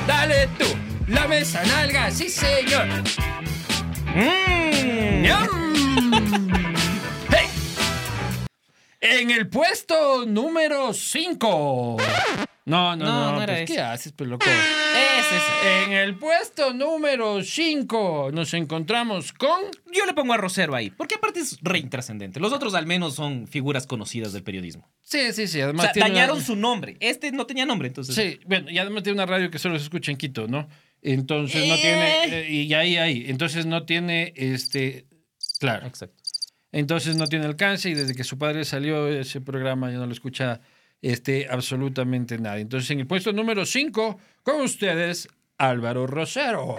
¡Dale 0.08 0.48
tú! 0.58 0.64
¡La 1.06 1.28
mesa 1.28 1.62
nalga! 1.64 2.10
¡Sí, 2.10 2.28
señor! 2.28 2.86
Mm. 4.16 4.73
¡Hey! 7.30 7.46
En 9.00 9.30
el 9.30 9.48
puesto 9.48 10.26
número 10.26 10.92
5. 10.92 11.96
No, 12.66 12.96
no, 12.96 13.04
No, 13.04 13.32
no. 13.32 13.40
no 13.40 13.46
pues, 13.46 13.70
¿Qué 13.70 13.78
haces, 13.80 14.12
pues, 14.12 14.28
loco? 14.28 14.44
Es 14.46 15.26
ese. 15.26 15.84
En 15.84 15.92
el 15.92 16.16
puesto 16.18 16.72
número 16.74 17.42
5 17.42 18.30
nos 18.32 18.52
encontramos 18.54 19.32
con... 19.32 19.60
Yo 19.92 20.04
le 20.06 20.12
pongo 20.14 20.32
a 20.32 20.36
Rosero 20.38 20.74
ahí, 20.74 20.90
porque 20.90 21.14
aparte 21.16 21.40
es 21.40 21.58
re 21.62 21.78
intrascendente. 21.78 22.38
Los 22.40 22.52
otros 22.52 22.74
al 22.74 22.86
menos 22.86 23.14
son 23.14 23.46
figuras 23.46 23.86
conocidas 23.86 24.32
del 24.32 24.42
periodismo. 24.42 24.90
Sí, 25.02 25.32
sí, 25.32 25.46
sí. 25.46 25.60
O 25.60 25.64
Además 25.64 25.84
sea, 25.86 25.92
tiene 25.92 26.10
una- 26.10 26.20
dañaron 26.20 26.42
su 26.42 26.56
nombre. 26.56 26.96
Este 27.00 27.32
no 27.32 27.46
tenía 27.46 27.64
nombre, 27.66 27.88
entonces. 27.88 28.14
Sí, 28.14 28.40
bueno, 28.46 28.70
y 28.70 28.78
además 28.78 29.02
tiene 29.02 29.14
una 29.22 29.26
radio 29.26 29.50
que 29.50 29.58
solo 29.58 29.78
se 29.78 29.84
escucha 29.84 30.10
en 30.10 30.16
Quito, 30.18 30.48
¿no? 30.48 30.68
Entonces 31.02 31.66
no 31.68 31.74
Eh. 31.74 31.78
tiene... 31.82 32.40
eh, 32.46 32.50
y 32.50 32.72
ahí, 32.72 32.96
ahí. 32.96 33.24
Entonces 33.28 33.66
no 33.66 33.84
tiene, 33.84 34.32
este... 34.36 35.06
Claro. 35.58 35.86
Exacto. 35.86 36.22
Entonces 36.72 37.16
no 37.16 37.28
tiene 37.28 37.46
alcance 37.46 37.88
y 37.88 37.94
desde 37.94 38.14
que 38.14 38.24
su 38.24 38.36
padre 38.36 38.64
salió 38.64 39.04
de 39.04 39.20
ese 39.20 39.40
programa 39.40 39.90
ya 39.90 39.98
no 39.98 40.06
lo 40.06 40.12
escucha 40.12 40.60
este, 41.02 41.46
absolutamente 41.48 42.38
nadie. 42.38 42.62
Entonces 42.62 42.90
en 42.90 43.00
el 43.00 43.06
puesto 43.06 43.32
número 43.32 43.64
5, 43.64 44.18
con 44.42 44.60
ustedes, 44.60 45.28
Álvaro 45.56 46.06
Rosero. 46.06 46.76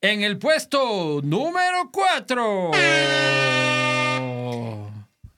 En 0.00 0.22
el 0.22 0.38
puesto 0.38 1.20
número 1.22 1.90
4. 1.92 2.70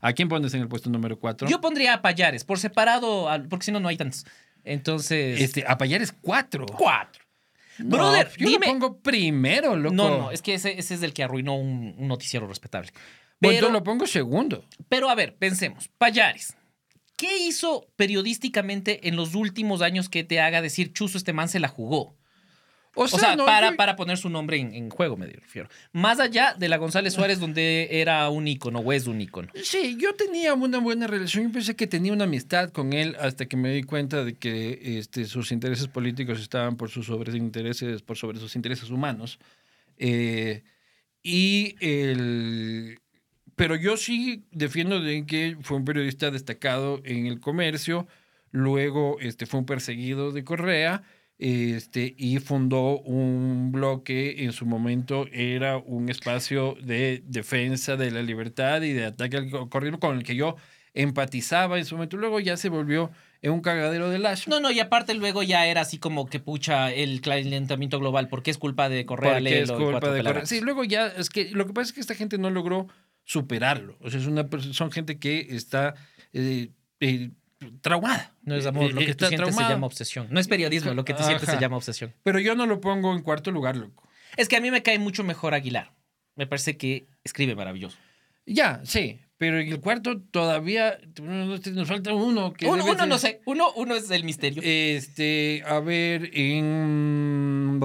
¿A 0.00 0.12
quién 0.12 0.28
pones 0.28 0.54
en 0.54 0.60
el 0.60 0.68
puesto 0.68 0.90
número 0.90 1.18
4? 1.18 1.48
Yo 1.48 1.60
pondría 1.60 1.94
a 1.94 2.02
Payares, 2.02 2.44
por 2.44 2.58
separado, 2.58 3.28
porque 3.48 3.64
si 3.64 3.72
no, 3.72 3.80
no 3.80 3.88
hay 3.88 3.96
tantos. 3.96 4.26
Entonces. 4.72 5.40
Este, 5.40 5.64
a 5.66 5.76
Payares 5.78 6.12
4. 6.20 6.66
Cuatro. 6.66 7.24
Brother, 7.78 8.28
yo 8.36 8.48
dime. 8.48 8.66
lo 8.66 8.72
pongo 8.72 8.98
primero, 9.00 9.76
loco. 9.76 9.94
No, 9.94 10.08
no, 10.18 10.30
es 10.30 10.42
que 10.42 10.54
ese, 10.54 10.78
ese 10.78 10.94
es 10.94 11.02
el 11.02 11.12
que 11.12 11.22
arruinó 11.22 11.54
un, 11.56 11.94
un 11.96 12.08
noticiero 12.08 12.46
respetable. 12.48 12.90
Bueno, 13.40 13.56
Pero, 13.56 13.66
yo 13.68 13.72
lo 13.72 13.84
pongo 13.84 14.06
segundo. 14.06 14.64
pero 14.88 15.08
a 15.08 15.14
ver, 15.14 15.36
pensemos. 15.36 15.88
Payares. 15.96 16.56
¿Qué 17.16 17.38
hizo 17.38 17.86
periodísticamente 17.96 19.08
en 19.08 19.16
los 19.16 19.34
últimos 19.34 19.80
años 19.82 20.08
que 20.08 20.24
te 20.24 20.40
haga 20.40 20.60
decir 20.62 20.92
Chuzo 20.92 21.18
este 21.18 21.32
man 21.32 21.48
se 21.48 21.60
la 21.60 21.68
jugó? 21.68 22.16
O 23.00 23.04
O 23.04 23.08
sea, 23.08 23.36
no, 23.36 23.46
para, 23.46 23.70
yo- 23.70 23.76
para 23.76 23.94
poner 23.94 24.18
su 24.18 24.28
nombre 24.28 24.56
en, 24.58 24.74
en 24.74 24.90
juego, 24.90 25.16
me 25.16 25.26
refiero. 25.26 25.68
Más 25.92 26.18
allá 26.18 26.54
de 26.58 26.68
la 26.68 26.78
González 26.78 27.12
Suárez, 27.14 27.38
donde 27.38 27.88
era 27.90 28.28
un 28.28 28.48
ícono 28.48 28.80
o 28.80 28.92
es 28.92 29.06
un 29.06 29.20
ícono. 29.20 29.48
Sí, 29.62 29.96
yo 30.00 30.14
tenía 30.14 30.54
una 30.54 30.78
buena 30.78 31.06
relación. 31.06 31.44
Yo 31.46 31.52
pensé 31.52 31.76
que 31.76 31.86
tenía 31.86 32.12
una 32.12 32.24
amistad 32.24 32.70
con 32.70 32.92
él 32.92 33.16
hasta 33.20 33.46
que 33.46 33.56
me 33.56 33.70
di 33.72 33.84
cuenta 33.84 34.24
de 34.24 34.34
que 34.36 34.98
este, 34.98 35.26
sus 35.26 35.52
intereses 35.52 35.86
políticos 35.86 36.40
estaban 36.40 36.76
por 36.76 36.90
sus 36.90 37.06
sobre 37.06 37.36
intereses, 37.36 38.02
por 38.02 38.16
sobre 38.16 38.38
sus 38.40 38.56
intereses 38.56 38.90
humanos. 38.90 39.38
Eh, 39.98 40.62
y 41.22 41.76
el, 41.80 42.98
pero 43.56 43.76
yo 43.76 43.96
sí 43.96 44.44
defiendo 44.50 45.00
de 45.00 45.24
que 45.26 45.56
fue 45.62 45.76
un 45.76 45.84
periodista 45.84 46.30
destacado 46.30 47.00
en 47.04 47.26
el 47.26 47.40
comercio. 47.40 48.06
Luego 48.50 49.18
este, 49.20 49.46
fue 49.46 49.60
un 49.60 49.66
perseguido 49.66 50.32
de 50.32 50.42
Correa. 50.44 51.02
Este, 51.38 52.14
y 52.18 52.38
fundó 52.38 52.98
un 52.98 53.70
bloque 53.70 54.42
en 54.42 54.52
su 54.52 54.66
momento 54.66 55.26
era 55.30 55.78
un 55.78 56.08
espacio 56.08 56.76
de 56.82 57.22
defensa 57.26 57.96
de 57.96 58.10
la 58.10 58.22
libertad 58.22 58.82
y 58.82 58.92
de 58.92 59.04
ataque 59.04 59.36
al 59.36 59.68
corrido 59.68 60.00
con 60.00 60.16
el 60.16 60.24
que 60.24 60.34
yo 60.34 60.56
empatizaba 60.94 61.78
en 61.78 61.84
su 61.84 61.94
momento. 61.94 62.16
Luego 62.16 62.40
ya 62.40 62.56
se 62.56 62.68
volvió 62.68 63.12
en 63.40 63.52
un 63.52 63.60
cagadero 63.60 64.10
de 64.10 64.18
lazo. 64.18 64.50
No, 64.50 64.58
no, 64.58 64.72
y 64.72 64.80
aparte 64.80 65.14
luego 65.14 65.44
ya 65.44 65.66
era 65.66 65.82
así 65.82 65.98
como 65.98 66.26
que 66.26 66.40
pucha 66.40 66.92
el 66.92 67.20
calentamiento 67.20 68.00
global, 68.00 68.28
porque 68.28 68.50
es 68.50 68.58
culpa 68.58 68.88
de 68.88 69.06
Correa, 69.06 69.34
porque 69.34 69.60
es 69.60 69.70
culpa 69.70 70.10
de 70.10 70.24
Correa. 70.24 70.46
Sí, 70.46 70.60
luego 70.60 70.82
ya 70.82 71.06
es 71.06 71.30
que 71.30 71.50
lo 71.50 71.66
que 71.66 71.72
pasa 71.72 71.90
es 71.90 71.92
que 71.92 72.00
esta 72.00 72.16
gente 72.16 72.38
no 72.38 72.50
logró 72.50 72.88
superarlo. 73.24 73.96
O 74.00 74.10
sea, 74.10 74.18
es 74.18 74.26
una 74.26 74.48
son 74.72 74.90
gente 74.90 75.20
que 75.20 75.46
está 75.50 75.94
eh, 76.32 76.70
eh, 76.98 77.30
traumada. 77.80 78.34
No 78.42 78.54
es 78.56 78.66
amor, 78.66 78.92
lo 78.92 79.00
Eh, 79.00 79.06
que 79.06 79.14
tú 79.14 79.26
sientes 79.26 79.54
se 79.54 79.62
llama 79.62 79.86
obsesión. 79.86 80.26
No 80.30 80.40
es 80.40 80.48
periodismo, 80.48 80.94
lo 80.94 81.04
que 81.04 81.14
tú 81.14 81.22
sientes 81.22 81.46
se 81.46 81.52
Ajá. 81.52 81.60
llama 81.60 81.76
obsesión. 81.76 82.14
Pero 82.22 82.38
yo 82.38 82.54
no 82.54 82.66
lo 82.66 82.80
pongo 82.80 83.12
en 83.14 83.22
cuarto 83.22 83.50
lugar, 83.50 83.76
loco. 83.76 84.08
Es 84.36 84.48
que 84.48 84.56
a 84.56 84.60
mí 84.60 84.70
me 84.70 84.82
cae 84.82 84.98
mucho 84.98 85.24
mejor 85.24 85.54
Aguilar. 85.54 85.92
Me 86.36 86.46
parece 86.46 86.76
que 86.76 87.08
escribe 87.24 87.54
maravilloso. 87.56 87.96
Ya, 88.46 88.80
sí. 88.84 89.20
Pero 89.38 89.60
en 89.60 89.68
el 89.68 89.80
cuarto 89.80 90.20
todavía 90.20 90.98
nos 91.22 91.88
falta 91.88 92.12
uno 92.12 92.52
que 92.52 92.66
Uno, 92.66 92.84
uno 92.84 92.94
ser- 92.98 93.08
no 93.08 93.18
sé, 93.18 93.40
uno, 93.44 93.70
uno 93.76 93.94
es 93.94 94.10
el 94.10 94.24
misterio. 94.24 94.60
Este, 94.64 95.62
a 95.66 95.78
ver, 95.80 96.30
en 96.34 97.80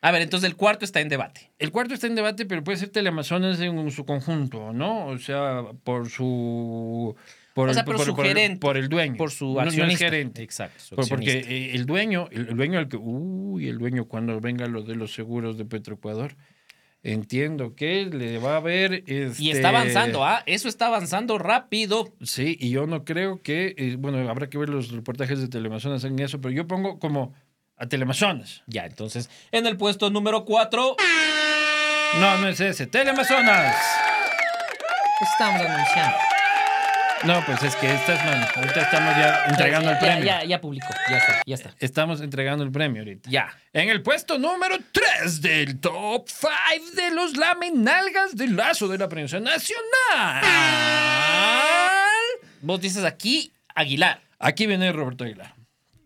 A 0.00 0.10
ver, 0.10 0.22
entonces 0.22 0.48
el 0.48 0.56
cuarto 0.56 0.84
está 0.86 1.00
en 1.00 1.08
debate. 1.08 1.52
el 1.58 1.70
cuarto 1.70 1.94
está 1.94 2.06
en 2.06 2.14
debate, 2.14 2.46
pero 2.46 2.64
puede 2.64 2.78
ser 2.78 2.88
Teleamazonas 2.90 3.60
en 3.60 3.90
su 3.90 4.04
conjunto, 4.06 4.72
¿no? 4.72 5.06
O 5.06 5.18
sea, 5.18 5.64
por 5.82 6.08
su 6.08 7.14
por 7.54 7.68
O 7.68 7.70
el, 7.70 7.74
sea, 7.74 7.84
por 7.86 7.98
su 7.98 8.14
gerente, 8.14 8.58
por 8.60 8.76
el 8.76 8.88
dueño, 8.90 9.16
Por 9.16 9.30
su 9.30 9.46
No, 9.46 9.54
no 9.54 9.60
el 9.62 9.68
accionista. 9.68 10.04
gerente. 10.04 10.42
Exacto. 10.42 10.78
su 10.84 10.96
porque 10.96 11.12
accionista. 11.14 11.50
eh, 11.50 11.74
el 11.74 11.86
dueño, 11.86 12.28
el, 12.30 12.48
el 12.48 12.56
dueño 12.56 12.78
al 12.78 12.88
que, 12.88 12.96
uy, 12.98 13.68
el 13.68 13.78
dueño 13.78 14.04
cuando 14.06 14.38
venga 14.40 14.66
lo 14.66 14.82
de 14.82 14.96
los 14.96 15.14
seguros 15.14 15.56
de 15.56 15.64
Petroecuador, 15.64 16.36
entiendo 17.02 17.74
que 17.74 18.06
le 18.06 18.38
va 18.38 18.56
a 18.56 18.60
ver 18.60 19.04
Y 19.06 19.12
este, 19.22 19.50
está 19.52 19.68
avanzando, 19.68 20.24
¿ah? 20.24 20.42
Eso 20.46 20.68
está 20.68 20.86
avanzando 20.88 21.38
rápido. 21.38 22.12
Sí, 22.22 22.56
y 22.60 22.70
yo 22.70 22.86
no 22.86 23.04
creo 23.04 23.40
que, 23.42 23.74
eh, 23.78 23.96
bueno, 23.98 24.28
habrá 24.28 24.48
que 24.50 24.58
ver 24.58 24.68
los 24.68 24.90
reportajes 24.90 25.40
de 25.40 25.48
Teleamazonas 25.48 26.02
en 26.04 26.18
eso, 26.18 26.40
pero 26.40 26.52
yo 26.54 26.66
pongo 26.66 26.98
como 26.98 27.34
a 27.76 27.86
Teleamazonas. 27.86 28.62
Ya, 28.66 28.84
entonces, 28.86 29.28
en 29.52 29.66
el 29.66 29.76
puesto 29.76 30.10
número 30.10 30.44
4, 30.44 30.96
No, 32.20 32.38
no 32.38 32.48
es 32.48 32.60
ese, 32.60 32.86
Teleamazonas. 32.86 33.76
estamos 35.20 35.60
anunciando. 35.60 36.16
No, 37.26 37.42
pues 37.46 37.62
es 37.62 37.74
que 37.76 37.90
estas, 37.90 38.22
man, 38.26 38.46
ahorita 38.54 38.82
estamos 38.82 39.16
ya 39.16 39.46
entregando 39.46 39.88
ya, 39.88 39.92
el 39.92 39.98
ya, 39.98 40.00
premio. 40.00 40.24
Ya, 40.24 40.44
ya 40.44 40.60
publicó, 40.60 40.88
ya 41.10 41.16
está, 41.16 41.42
ya 41.46 41.54
está. 41.54 41.74
Estamos 41.78 42.20
entregando 42.20 42.64
el 42.64 42.70
premio 42.70 43.00
ahorita. 43.00 43.30
Ya. 43.30 43.56
En 43.72 43.88
el 43.88 44.02
puesto 44.02 44.38
número 44.38 44.76
3 44.92 45.40
del 45.40 45.80
top 45.80 46.28
5 46.28 46.50
de 46.94 47.10
los 47.12 47.36
lamenalgas 47.38 48.36
del 48.36 48.56
lazo 48.56 48.88
de 48.88 48.98
la 48.98 49.08
prensa 49.08 49.40
nacional. 49.40 50.44
Vos 52.60 52.80
dices 52.82 53.04
aquí 53.04 53.50
Aguilar. 53.74 54.20
Aquí 54.38 54.66
viene 54.66 54.92
Roberto 54.92 55.24
Aguilar. 55.24 55.54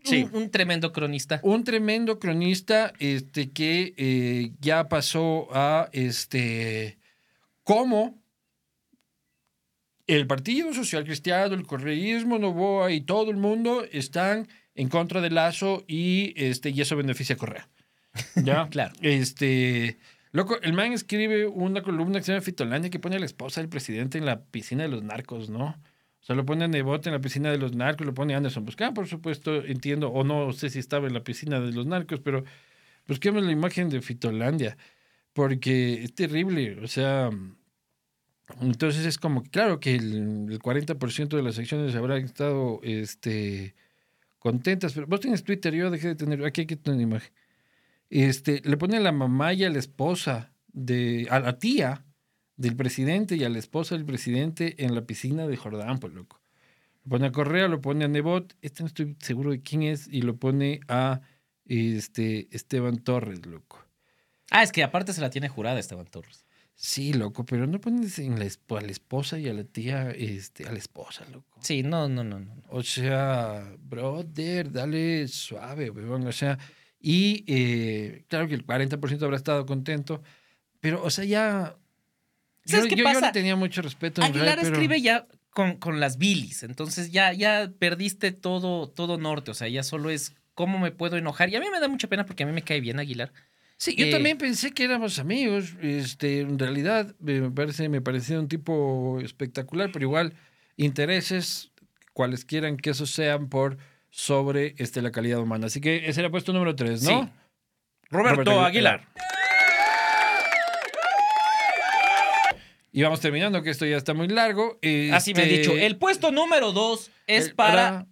Sí. 0.05 0.23
Un, 0.31 0.43
un 0.43 0.49
tremendo 0.49 0.93
cronista. 0.93 1.41
Un 1.43 1.65
tremendo 1.65 2.17
cronista 2.19 2.93
este, 2.99 3.51
que 3.51 3.93
eh, 3.97 4.51
ya 4.61 4.87
pasó 4.87 5.49
a 5.51 5.89
este 5.91 6.97
cómo 7.65 8.17
el 10.15 10.25
Partido 10.25 10.73
Social 10.73 11.03
Cristiano, 11.03 11.53
el 11.53 11.67
correísmo, 11.67 12.39
Novoa 12.39 12.91
y 12.91 13.01
todo 13.01 13.29
el 13.29 13.37
mundo 13.37 13.85
están 13.91 14.47
en 14.73 14.89
contra 14.89 15.21
de 15.21 15.29
Lazo 15.29 15.83
y, 15.87 16.33
este, 16.35 16.71
y 16.71 16.81
eso 16.81 16.95
beneficia 16.95 17.35
a 17.35 17.37
Correa. 17.37 17.69
¿Ya? 18.35 18.67
Claro. 18.71 18.93
Este. 19.01 19.99
Loco, 20.31 20.59
el 20.61 20.73
man 20.73 20.93
escribe 20.93 21.45
una 21.45 21.83
columna 21.83 22.19
que 22.19 22.25
se 22.25 22.31
llama 22.31 22.41
Fitolandia 22.41 22.89
que 22.89 22.99
pone 22.99 23.17
a 23.17 23.19
la 23.19 23.25
esposa 23.25 23.61
del 23.61 23.69
presidente 23.69 24.17
en 24.17 24.25
la 24.25 24.41
piscina 24.41 24.83
de 24.83 24.89
los 24.89 25.03
narcos, 25.03 25.49
¿no? 25.49 25.65
O 25.65 26.23
sea, 26.23 26.35
lo 26.35 26.45
pone 26.45 26.65
a 26.65 26.67
Nebote 26.67 27.09
en 27.09 27.13
la 27.13 27.21
piscina 27.21 27.51
de 27.51 27.57
los 27.57 27.75
narcos, 27.75 28.05
lo 28.05 28.13
pone 28.13 28.35
Anderson 28.35 28.65
Buscán, 28.65 28.93
por 28.95 29.07
supuesto, 29.07 29.63
entiendo, 29.63 30.09
o 30.09 30.23
no 30.23 30.53
sé 30.53 30.69
si 30.69 30.79
estaba 30.79 31.07
en 31.07 31.13
la 31.13 31.23
piscina 31.23 31.59
de 31.59 31.71
los 31.71 31.85
narcos, 31.85 32.19
pero 32.19 32.43
busquemos 33.07 33.43
la 33.43 33.51
imagen 33.51 33.89
de 33.89 34.01
Fitolandia, 34.01 34.77
porque 35.33 36.03
es 36.03 36.13
terrible, 36.13 36.79
o 36.83 36.87
sea, 36.87 37.31
entonces 38.61 39.05
es 39.05 39.17
como, 39.17 39.43
claro 39.43 39.79
que 39.79 39.95
el, 39.95 40.47
el 40.49 40.59
40% 40.59 41.29
de 41.29 41.43
las 41.43 41.59
acciones 41.59 41.95
habrán 41.95 42.23
estado 42.23 42.79
este, 42.83 43.75
contentas, 44.39 44.93
pero 44.93 45.07
vos 45.07 45.19
tienes 45.19 45.43
Twitter, 45.43 45.73
yo 45.73 45.91
dejé 45.91 46.09
de 46.09 46.15
tener, 46.15 46.43
aquí 46.45 46.61
hay 46.61 46.67
que 46.67 46.79
una 46.89 47.01
imagen. 47.01 47.31
Este, 48.09 48.61
le 48.63 48.77
pone 48.77 48.97
a 48.97 49.01
la 49.01 49.11
mamá 49.11 49.53
y 49.53 49.63
a 49.63 49.69
la 49.69 49.79
esposa, 49.79 50.51
de, 50.71 51.27
a 51.29 51.39
la 51.39 51.59
tía 51.59 52.05
del 52.57 52.75
presidente 52.75 53.35
y 53.35 53.43
a 53.43 53.49
la 53.49 53.59
esposa 53.59 53.95
del 53.95 54.05
presidente 54.05 54.83
en 54.83 54.95
la 54.95 55.05
piscina 55.05 55.47
de 55.47 55.57
Jordán, 55.57 55.99
pues 55.99 56.13
loco. 56.13 56.41
Lo 57.05 57.11
pone 57.11 57.27
a 57.27 57.31
Correa, 57.31 57.67
lo 57.67 57.81
pone 57.81 58.05
a 58.05 58.07
Nebot, 58.07 58.55
este 58.61 58.83
no 58.83 58.87
estoy 58.87 59.15
seguro 59.19 59.51
de 59.51 59.61
quién 59.61 59.83
es, 59.83 60.07
y 60.07 60.21
lo 60.21 60.37
pone 60.37 60.81
a 60.87 61.21
este, 61.65 62.47
Esteban 62.51 62.97
Torres, 62.97 63.45
loco. 63.45 63.85
Ah, 64.51 64.63
es 64.63 64.71
que 64.71 64.83
aparte 64.83 65.13
se 65.13 65.21
la 65.21 65.29
tiene 65.29 65.47
jurada 65.47 65.79
Esteban 65.79 66.07
Torres. 66.07 66.45
Sí, 66.81 67.11
loco, 67.11 67.45
pero 67.45 67.67
no 67.67 67.81
pones 67.81 68.17
en 68.19 68.39
la, 68.39 68.45
a 68.45 68.81
la 68.81 68.87
esposa 68.91 69.37
y 69.37 69.49
a 69.49 69.53
la 69.53 69.65
tía, 69.65 70.11
este, 70.11 70.65
a 70.65 70.71
la 70.71 70.77
esposa, 70.77 71.25
loco. 71.29 71.59
Sí, 71.61 71.83
no, 71.83 72.07
no, 72.07 72.23
no, 72.23 72.39
no. 72.39 72.55
O 72.69 72.81
sea, 72.83 73.69
brother, 73.79 74.71
dale 74.71 75.27
suave, 75.27 75.89
weón. 75.89 76.25
O 76.25 76.31
sea, 76.31 76.57
y 77.01 77.43
eh, 77.47 78.23
claro 78.29 78.47
que 78.47 78.53
el 78.55 78.65
40% 78.65 79.21
habrá 79.23 79.35
estado 79.35 79.65
contento, 79.65 80.23
pero, 80.79 81.03
o 81.03 81.09
sea, 81.09 81.25
ya. 81.25 81.75
Yo, 82.63 82.77
¿Sabes 82.77 82.85
qué 82.85 82.91
yo- 82.95 82.99
yo 82.99 83.03
pasa? 83.03 83.25
le 83.27 83.31
tenía 83.33 83.57
mucho 83.57 83.81
respeto. 83.81 84.21
Aguilar 84.23 84.45
realidad, 84.45 84.61
pero- 84.63 84.75
escribe 84.77 85.01
ya 85.01 85.27
con, 85.49 85.75
con 85.79 85.99
las 85.99 86.17
bilis, 86.17 86.63
entonces 86.63 87.11
ya, 87.11 87.33
ya 87.33 87.69
perdiste 87.77 88.31
todo, 88.31 88.87
todo 88.87 89.17
norte, 89.17 89.51
o 89.51 89.53
sea, 89.53 89.67
ya 89.67 89.83
solo 89.83 90.09
es 90.11 90.33
cómo 90.53 90.79
me 90.79 90.91
puedo 90.91 91.17
enojar. 91.17 91.49
Y 91.49 91.57
a 91.57 91.59
mí 91.59 91.65
me 91.69 91.81
da 91.81 91.89
mucha 91.89 92.07
pena 92.07 92.25
porque 92.25 92.43
a 92.43 92.45
mí 92.45 92.53
me 92.53 92.61
cae 92.61 92.79
bien 92.79 92.99
Aguilar. 93.01 93.33
Sí, 93.81 93.95
yo 93.95 94.07
Eh, 94.07 94.11
también 94.11 94.37
pensé 94.37 94.71
que 94.71 94.83
éramos 94.83 95.19
amigos. 95.19 95.73
Este, 95.81 96.41
en 96.41 96.59
realidad, 96.59 97.15
eh, 97.25 97.39
me 97.39 97.49
parece, 97.49 97.87
me 97.87 98.01
parecía 98.01 98.37
un 98.37 98.49
tipo 98.49 99.19
espectacular, 99.23 99.89
pero 99.93 100.03
igual 100.03 100.33
intereses, 100.75 101.71
cuales 102.11 102.43
quieran 102.43 102.75
que 102.75 102.89
esos 102.89 103.09
sean 103.09 103.47
por 103.47 103.77
sobre 104.09 104.75
este, 104.79 105.01
la 105.01 105.11
calidad 105.11 105.39
humana. 105.39 105.67
Así 105.67 105.79
que 105.79 106.09
ese 106.09 106.19
era 106.19 106.29
puesto 106.29 106.51
número 106.51 106.75
3, 106.75 107.03
¿no? 107.03 107.09
Sí. 107.23 107.29
Roberto, 108.09 108.41
Roberto 108.43 108.61
Aguilar. 108.61 109.07
Y 112.91 113.01
vamos 113.03 113.21
terminando, 113.21 113.61
que 113.61 113.69
esto 113.69 113.85
ya 113.85 113.95
está 113.97 114.13
muy 114.13 114.27
largo. 114.27 114.77
Así 115.13 115.33
me 115.33 115.43
han 115.43 115.47
Este, 115.49 115.57
dicho. 115.59 115.71
El 115.77 115.95
puesto 115.97 116.31
número 116.31 116.73
dos 116.73 117.11
es 117.27 117.45
el- 117.47 117.55
para 117.55 118.07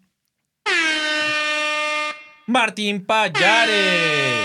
Martín 2.45 3.03
Payares. 3.05 4.36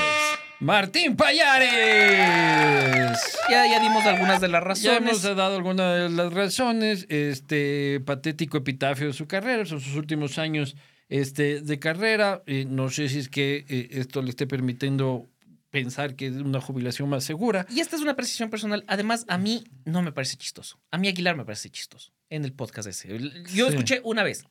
Martín 0.63 1.17
Payares. 1.17 3.19
Ya, 3.51 3.67
ya 3.67 3.81
dimos 3.81 4.07
algunas 4.07 4.41
de 4.41 4.47
las 4.47 4.81
Ya 4.81 4.97
hemos 4.97 5.15
razones. 5.15 5.37
dado 5.37 5.57
algunas 5.57 6.03
de 6.03 6.09
las 6.11 6.33
razones. 6.33 7.05
Este 7.09 7.99
patético 8.07 8.59
epitafio 8.59 9.09
de 9.09 9.13
su 9.13 9.27
carrera, 9.27 9.67
son 9.67 9.81
sus 9.81 9.97
últimos 9.97 10.39
años 10.39 10.77
este, 11.09 11.63
de 11.63 11.79
carrera. 11.81 12.45
Eh, 12.47 12.65
no 12.65 12.91
sé 12.91 13.09
si 13.09 13.19
es 13.19 13.29
que 13.29 13.65
eh, 13.69 13.89
esto 13.91 14.23
le 14.23 14.31
esté 14.31 14.47
permitiendo 14.47 15.29
pensar 15.71 16.15
que 16.15 16.29
es 16.29 16.35
una 16.35 16.61
jubilación 16.61 17.09
más 17.09 17.25
segura. 17.25 17.67
Y 17.69 17.81
esta 17.81 17.97
es 17.97 18.03
una 18.03 18.13
apreciación 18.13 18.49
personal. 18.49 18.85
Además, 18.87 19.25
a 19.29 19.39
mí 19.39 19.65
no 19.85 20.01
me 20.03 20.13
parece 20.13 20.37
chistoso. 20.37 20.79
A 20.93 20.99
mí 20.99 21.09
Aguilar 21.09 21.37
me 21.37 21.45
parece 21.45 21.71
chistoso 21.71 22.13
en 22.31 22.45
el 22.45 22.53
podcast 22.53 22.87
ese. 22.89 23.09
Yo 23.53 23.67
Sí. 23.67 23.73
escuché 23.73 24.01
una 24.05 24.23
vez, 24.23 24.45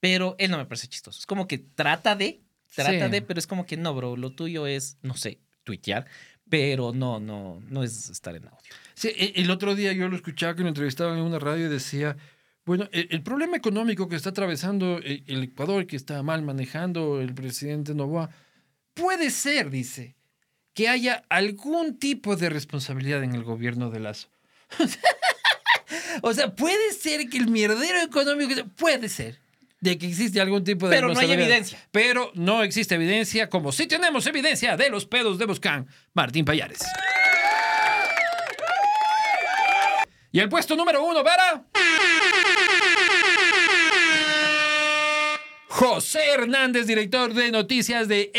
pero 0.00 0.34
él 0.38 0.50
no 0.50 0.58
me 0.58 0.66
parece 0.66 0.88
chistoso. 0.88 1.20
Es 1.20 1.26
como 1.26 1.46
que 1.46 1.58
trata 1.58 2.16
de, 2.16 2.42
trata 2.74 3.06
Sí. 3.06 3.10
de, 3.10 3.22
pero 3.22 3.38
es 3.38 3.46
como 3.46 3.66
que 3.66 3.76
no, 3.76 3.94
bro. 3.94 4.16
Lo 4.16 4.30
tuyo 4.30 4.66
es, 4.66 4.98
no 5.02 5.16
sé, 5.16 5.38
tuitear, 5.64 6.06
pero 6.48 6.92
no, 6.92 7.20
no, 7.20 7.62
no 7.68 7.82
es 7.82 8.10
estar 8.10 8.36
en 8.36 8.44
audio. 8.46 8.58
Sí, 8.94 9.08
e- 9.08 9.32
el 9.36 9.50
otro 9.50 9.74
día 9.74 9.92
yo 9.92 10.08
lo 10.08 10.16
escuchaba 10.16 10.54
que 10.54 10.62
lo 10.62 10.68
entrevistaban 10.68 11.18
en 11.18 11.24
una 11.24 11.38
radio 11.38 11.66
y 11.66 11.68
decía, 11.70 12.16
bueno, 12.64 12.88
e- 12.92 13.08
el, 13.10 13.22
problema 13.22 13.56
económico 13.56 14.08
que 14.08 14.16
está 14.16 14.30
atravesando 14.30 14.98
e- 15.02 15.22
el 15.26 15.42
Ecuador, 15.42 15.86
que 15.86 15.96
está 15.96 16.22
mal 16.22 16.42
manejando 16.42 17.20
el 17.20 17.34
presidente 17.34 17.94
Novoa, 17.94 18.30
puede 18.94 19.30
ser, 19.30 19.70
dice, 19.70 20.14
que 20.74 20.88
haya 20.88 21.24
algún 21.28 21.98
tipo 21.98 22.36
de 22.36 22.50
responsabilidad 22.50 23.22
en 23.22 23.34
el 23.34 23.44
gobierno 23.44 23.90
de 23.90 24.00
Lazo. 24.00 24.28
o 26.22 26.32
sea, 26.34 26.54
puede 26.54 26.92
ser 26.92 27.28
que 27.28 27.38
el 27.38 27.48
mierdero 27.48 28.00
económico, 28.02 28.54
puede 28.76 29.08
ser. 29.08 29.40
De 29.80 29.98
que 29.98 30.06
existe 30.06 30.40
algún 30.40 30.64
tipo 30.64 30.88
de 30.88 30.96
Pero 30.96 31.12
no 31.12 31.20
hay 31.20 31.32
evidencia. 31.32 31.78
Pero 31.90 32.30
no 32.34 32.62
existe 32.62 32.94
evidencia, 32.94 33.50
como 33.50 33.70
sí 33.72 33.86
tenemos 33.86 34.26
evidencia 34.26 34.76
de 34.76 34.88
los 34.88 35.06
pedos 35.06 35.38
de 35.38 35.46
Boscán. 35.46 35.86
Martín 36.14 36.44
Payares. 36.44 36.80
Y 40.32 40.40
el 40.40 40.48
puesto 40.48 40.74
número 40.74 41.04
uno 41.04 41.22
para. 41.22 41.64
José 45.78 46.20
Hernández, 46.32 46.86
director 46.86 47.34
de 47.34 47.50
noticias 47.50 48.06
de 48.06 48.30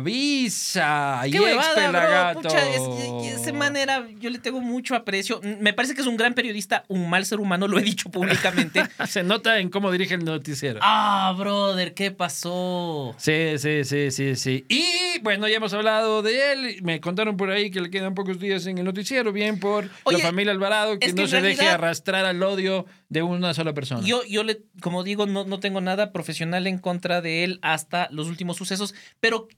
Ecuavisa. 0.00 1.20
y 1.26 1.32
¡Qué 1.32 1.36
ex 1.36 1.44
huevada, 1.46 2.32
bro! 2.32 2.40
Pucha, 2.40 2.66
es- 2.70 2.80
es- 2.80 3.40
ese 3.42 3.52
manera 3.52 4.08
yo 4.18 4.30
le 4.30 4.38
tengo 4.38 4.62
mucho 4.62 4.94
aprecio. 4.94 5.42
Me 5.60 5.74
parece 5.74 5.94
que 5.94 6.00
es 6.00 6.06
un 6.06 6.16
gran 6.16 6.32
periodista, 6.32 6.84
un 6.88 7.10
mal 7.10 7.26
ser 7.26 7.40
humano, 7.40 7.68
lo 7.68 7.78
he 7.78 7.82
dicho 7.82 8.08
públicamente. 8.08 8.82
Se 9.06 9.22
nota 9.22 9.58
en 9.58 9.68
cómo 9.68 9.92
dirige 9.92 10.14
el 10.14 10.24
noticiero. 10.24 10.80
ah, 10.82 11.34
brother, 11.36 11.92
¿qué 11.92 12.10
pasó? 12.10 13.14
Sí, 13.18 13.58
sí, 13.58 13.84
sí, 13.84 14.10
sí, 14.10 14.34
sí. 14.34 14.64
Y 14.70 15.18
bueno, 15.20 15.46
ya 15.46 15.56
hemos 15.58 15.74
hablado 15.74 16.22
de 16.22 16.52
él. 16.52 16.78
Me 16.82 17.00
contaron 17.02 17.36
por 17.36 17.50
ahí 17.50 17.70
que 17.70 17.82
le 17.82 17.90
quedan 17.90 18.14
pocos 18.14 18.40
días 18.40 18.64
en 18.64 18.78
el 18.78 18.84
noticiero, 18.86 19.30
bien 19.30 19.60
por 19.60 19.90
Oye, 20.04 20.16
la 20.16 20.24
familia 20.24 20.52
Alvarado, 20.52 20.98
que 20.98 21.04
es 21.08 21.12
que 21.12 21.20
no 21.20 21.28
se 21.28 21.42
deje 21.42 21.68
arrastrar 21.68 22.24
al 22.24 22.42
odio 22.42 22.86
de 23.10 23.20
una 23.22 23.52
sola 23.52 23.74
persona. 23.74 24.06
Yo, 24.06 24.22
yo 24.24 24.42
le, 24.42 24.62
como 24.80 25.04
digo, 25.04 25.26
no, 25.26 25.44
no 25.44 25.60
tengo 25.60 25.82
nada 25.82 26.12
profesional 26.12 26.30
en 26.42 26.78
contra 26.78 27.20
de 27.20 27.44
él 27.44 27.58
hasta 27.62 28.08
los 28.10 28.28
últimos 28.28 28.56
sucesos, 28.56 28.94
pero 29.20 29.48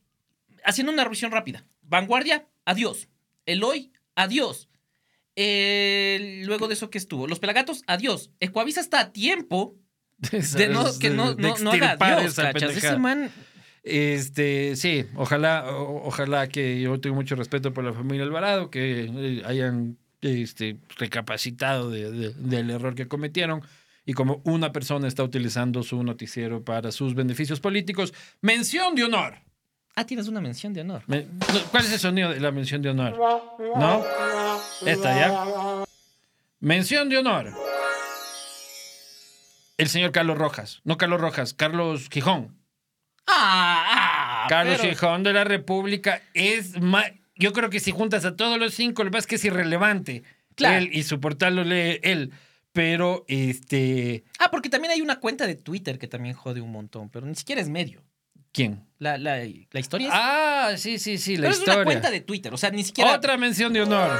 haciendo 0.64 0.92
una 0.92 1.05
revisión 1.05 1.31
rápida. 1.33 1.64
Vanguardia, 1.83 2.47
adiós. 2.64 3.09
Eloy, 3.47 3.92
adiós. 4.14 4.68
Eh, 5.37 6.42
luego 6.45 6.68
de 6.68 6.75
eso 6.75 6.90
que 6.90 6.99
estuvo. 6.99 7.27
Los 7.27 7.38
Pelagatos, 7.38 7.83
adiós. 7.87 8.31
Ecuavisa 8.40 8.81
está 8.81 9.01
a 9.01 9.12
tiempo 9.12 9.77
de 10.18 10.68
no, 10.68 10.99
que 10.99 11.11
no, 11.11 11.35
De 11.35 11.42
no, 11.42 11.59
no 11.59 11.73
haga 11.73 11.97
adiós, 11.99 12.35
cachas. 12.35 12.53
pendejada. 12.53 12.92
Ese 12.92 12.99
man, 12.99 13.31
Este, 13.83 14.77
sí, 14.77 15.07
ojalá, 15.16 15.64
o- 15.77 16.07
ojalá 16.07 16.49
que 16.49 16.81
yo 16.81 17.01
tengo 17.01 17.16
mucho 17.16 17.35
respeto 17.35 17.73
por 17.73 17.83
la 17.83 17.92
familia 17.92 18.23
Alvarado, 18.25 18.71
que 18.71 19.11
eh, 19.12 19.42
hayan 19.45 19.97
este, 20.21 20.77
recapacitado 20.99 21.90
de- 21.90 22.12
de- 22.12 22.35
del 22.35 22.71
error 22.71 22.95
que 22.95 23.09
cometieron. 23.09 23.62
Y 24.05 24.15
como 24.15 24.41
una 24.45 24.73
persona 24.73 25.07
está 25.07 25.23
utilizando 25.23 25.83
su 25.83 26.03
noticiero 26.03 26.65
para 26.65 26.91
sus 26.91 27.15
beneficios 27.15 27.61
políticos, 27.61 28.12
mención 28.41 28.95
de 28.95 29.05
honor. 29.05 29.35
Ah, 29.95 30.05
tienes 30.07 30.27
una 30.27 30.41
mención 30.41 30.73
de 30.73 30.81
honor. 30.81 31.03
Me- 31.07 31.27
¿Cuál 31.71 31.85
es 31.85 31.93
el 31.93 31.99
sonido 31.99 32.31
de 32.31 32.41
la 32.41 32.51
mención 32.51 32.83
de 32.83 32.91
honor? 32.91 33.17
¿No? 33.77 34.05
Esta 34.87 35.15
ya. 35.15 35.85
Mención 36.61 37.09
de 37.09 37.19
honor. 37.19 37.53
El 39.79 39.88
señor 39.88 40.12
Carlos 40.12 40.38
Rojas. 40.38 40.81
No 40.85 40.97
Carlos 40.97 41.21
Rojas, 41.21 41.55
Carlos 41.55 42.09
Gijón. 42.11 42.57
Ah, 43.27 44.45
ah, 44.45 44.47
Carlos 44.49 44.79
pero- 44.81 44.91
Gijón 44.91 45.23
de 45.23 45.33
la 45.33 45.45
República 45.45 46.23
es 46.35 46.81
más. 46.81 47.07
Yo 47.37 47.53
creo 47.53 47.71
que 47.71 47.81
si 47.81 47.91
juntas 47.91 48.25
a 48.25 48.37
todos 48.37 48.59
los 48.59 48.75
cinco, 48.75 49.05
lo 49.05 49.17
es 49.19 49.27
que 49.27 49.37
es 49.37 49.45
irrelevante. 49.45 50.23
Claro. 50.55 50.79
Él 50.79 50.91
y 50.93 51.03
su 51.03 51.19
portal 51.21 51.57
lo 51.57 51.65
lee 51.65 51.99
él. 52.03 52.33
Pero 52.73 53.25
este. 53.29 54.25
Ah, 54.39 54.51
porque 54.51 54.71
también 54.71 54.93
hay 54.93 55.01
una 55.03 55.21
cuenta 55.21 55.47
de 55.47 55.55
Twitter 55.57 55.99
que 55.99 56.09
también 56.09 56.35
jode 56.35 56.61
un 56.61 56.73
montón, 56.73 57.11
pero 57.11 57.27
ni 57.27 57.35
siquiera 57.35 57.61
es 57.61 57.69
medio. 57.69 58.03
¿Quién? 58.53 58.85
La, 58.99 59.19
la, 59.19 59.39
la 59.71 59.81
historia 59.81 60.09
es. 60.09 60.13
Ah, 60.15 60.73
sí, 60.77 60.99
sí, 60.99 61.19
sí, 61.19 61.37
la 61.37 61.43
pero 61.43 61.53
es 61.53 61.59
historia. 61.59 61.75
una 61.77 61.85
cuenta 61.85 62.11
de 62.11 62.21
Twitter, 62.21 62.53
o 62.53 62.57
sea, 62.57 62.71
ni 62.71 62.83
siquiera. 62.85 63.15
Otra 63.15 63.37
mención 63.37 63.73
de 63.73 63.83
honor. 63.83 64.11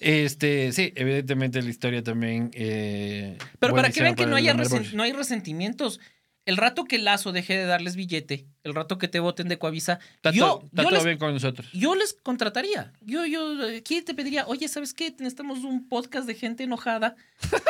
Este, 0.00 0.72
sí, 0.72 0.92
evidentemente 0.94 1.62
la 1.62 1.70
historia 1.70 2.02
también. 2.02 2.50
eh, 2.54 3.38
Pero 3.58 3.74
para 3.74 3.90
que 3.90 4.02
vean 4.02 4.14
que 4.14 4.26
no, 4.26 4.36
haya 4.36 4.54
no 4.54 5.02
hay 5.02 5.12
resentimientos, 5.12 6.00
el 6.46 6.56
rato 6.56 6.84
que 6.84 6.96
Lazo 6.98 7.32
deje 7.32 7.56
de 7.56 7.64
darles 7.66 7.94
billete, 7.96 8.46
el 8.64 8.74
rato 8.74 8.96
que 8.98 9.08
te 9.08 9.20
voten 9.20 9.48
de 9.48 9.58
Coavisa, 9.58 9.98
Está, 10.16 10.30
yo, 10.30 10.46
todo, 10.46 10.62
está 10.64 10.82
yo, 10.82 10.88
todo 10.88 10.96
les, 10.98 11.04
bien 11.04 11.18
con 11.18 11.34
nosotros. 11.34 11.68
yo 11.72 11.94
les 11.94 12.14
contrataría. 12.22 12.92
Yo, 13.02 13.26
yo 13.26 13.54
aquí 13.76 14.00
te 14.02 14.14
pediría, 14.14 14.46
oye, 14.46 14.66
¿sabes 14.68 14.94
qué? 14.94 15.10
Necesitamos 15.18 15.58
un 15.64 15.88
podcast 15.88 16.26
de 16.26 16.34
gente 16.34 16.64
enojada 16.64 17.14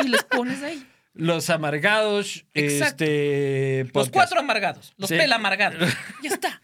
y 0.05 0.09
les 0.09 0.23
pones 0.23 0.63
ahí. 0.63 0.87
Los 1.15 1.49
amargados. 1.49 2.45
Exacto. 2.53 3.05
Este, 3.05 3.91
Los 3.95 4.11
cuatro 4.11 4.39
amargados, 4.39 4.93
los 4.99 5.09
Sí. 5.09 5.17
pelamargados. 5.17 5.91
Ya 6.23 6.29
está. 6.31 6.61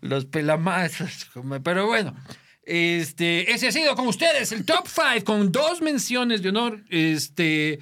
Los 0.00 0.24
pelamazos. 0.24 1.26
como- 1.34 1.62
Pero 1.62 1.86
bueno. 1.86 2.16
Este, 2.64 3.52
ese 3.52 3.68
ha 3.68 3.72
sido 3.72 3.94
con 3.96 4.06
ustedes 4.06 4.52
el 4.52 4.64
top 4.64 4.86
5 4.86 5.24
con 5.24 5.50
dos 5.52 5.82
menciones 5.82 6.40
de 6.42 6.48
honor. 6.50 6.82
Este, 6.88 7.80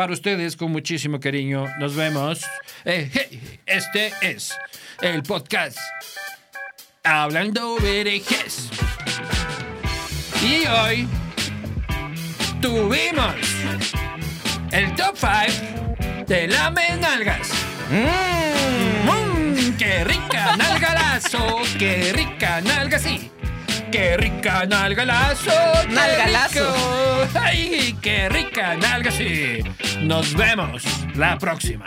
para 0.00 0.14
ustedes 0.14 0.56
con 0.56 0.72
muchísimo 0.72 1.20
cariño. 1.20 1.66
Nos 1.78 1.94
vemos. 1.94 2.40
Eh, 2.86 3.10
hey, 3.12 3.58
este 3.66 4.10
es 4.22 4.56
el 5.02 5.22
podcast 5.22 5.76
Hablando 7.04 7.76
Berejes. 7.82 8.70
Y 10.42 10.66
hoy 10.66 11.06
tuvimos 12.62 13.34
el 14.72 14.94
top 14.94 15.18
5 15.18 16.24
de 16.26 16.48
la 16.48 16.70
menalgas. 16.70 17.50
¡Mmm! 17.90 19.76
¡Qué 19.76 20.02
rica 20.04 20.56
nalgalazo! 20.56 21.58
¡Qué 21.78 22.14
rica 22.14 22.62
nalga, 22.62 22.98
sí! 22.98 23.30
¡Qué 23.90 24.16
rica 24.16 24.66
nalgalazo! 24.66 25.50
Nalgalazo. 25.88 27.28
¡Ay, 27.40 27.96
qué 28.00 28.28
rica 28.28 28.76
nalga, 28.76 29.10
sí! 29.10 29.58
Nos 30.00 30.34
vemos 30.34 30.84
la 31.16 31.36
próxima. 31.38 31.86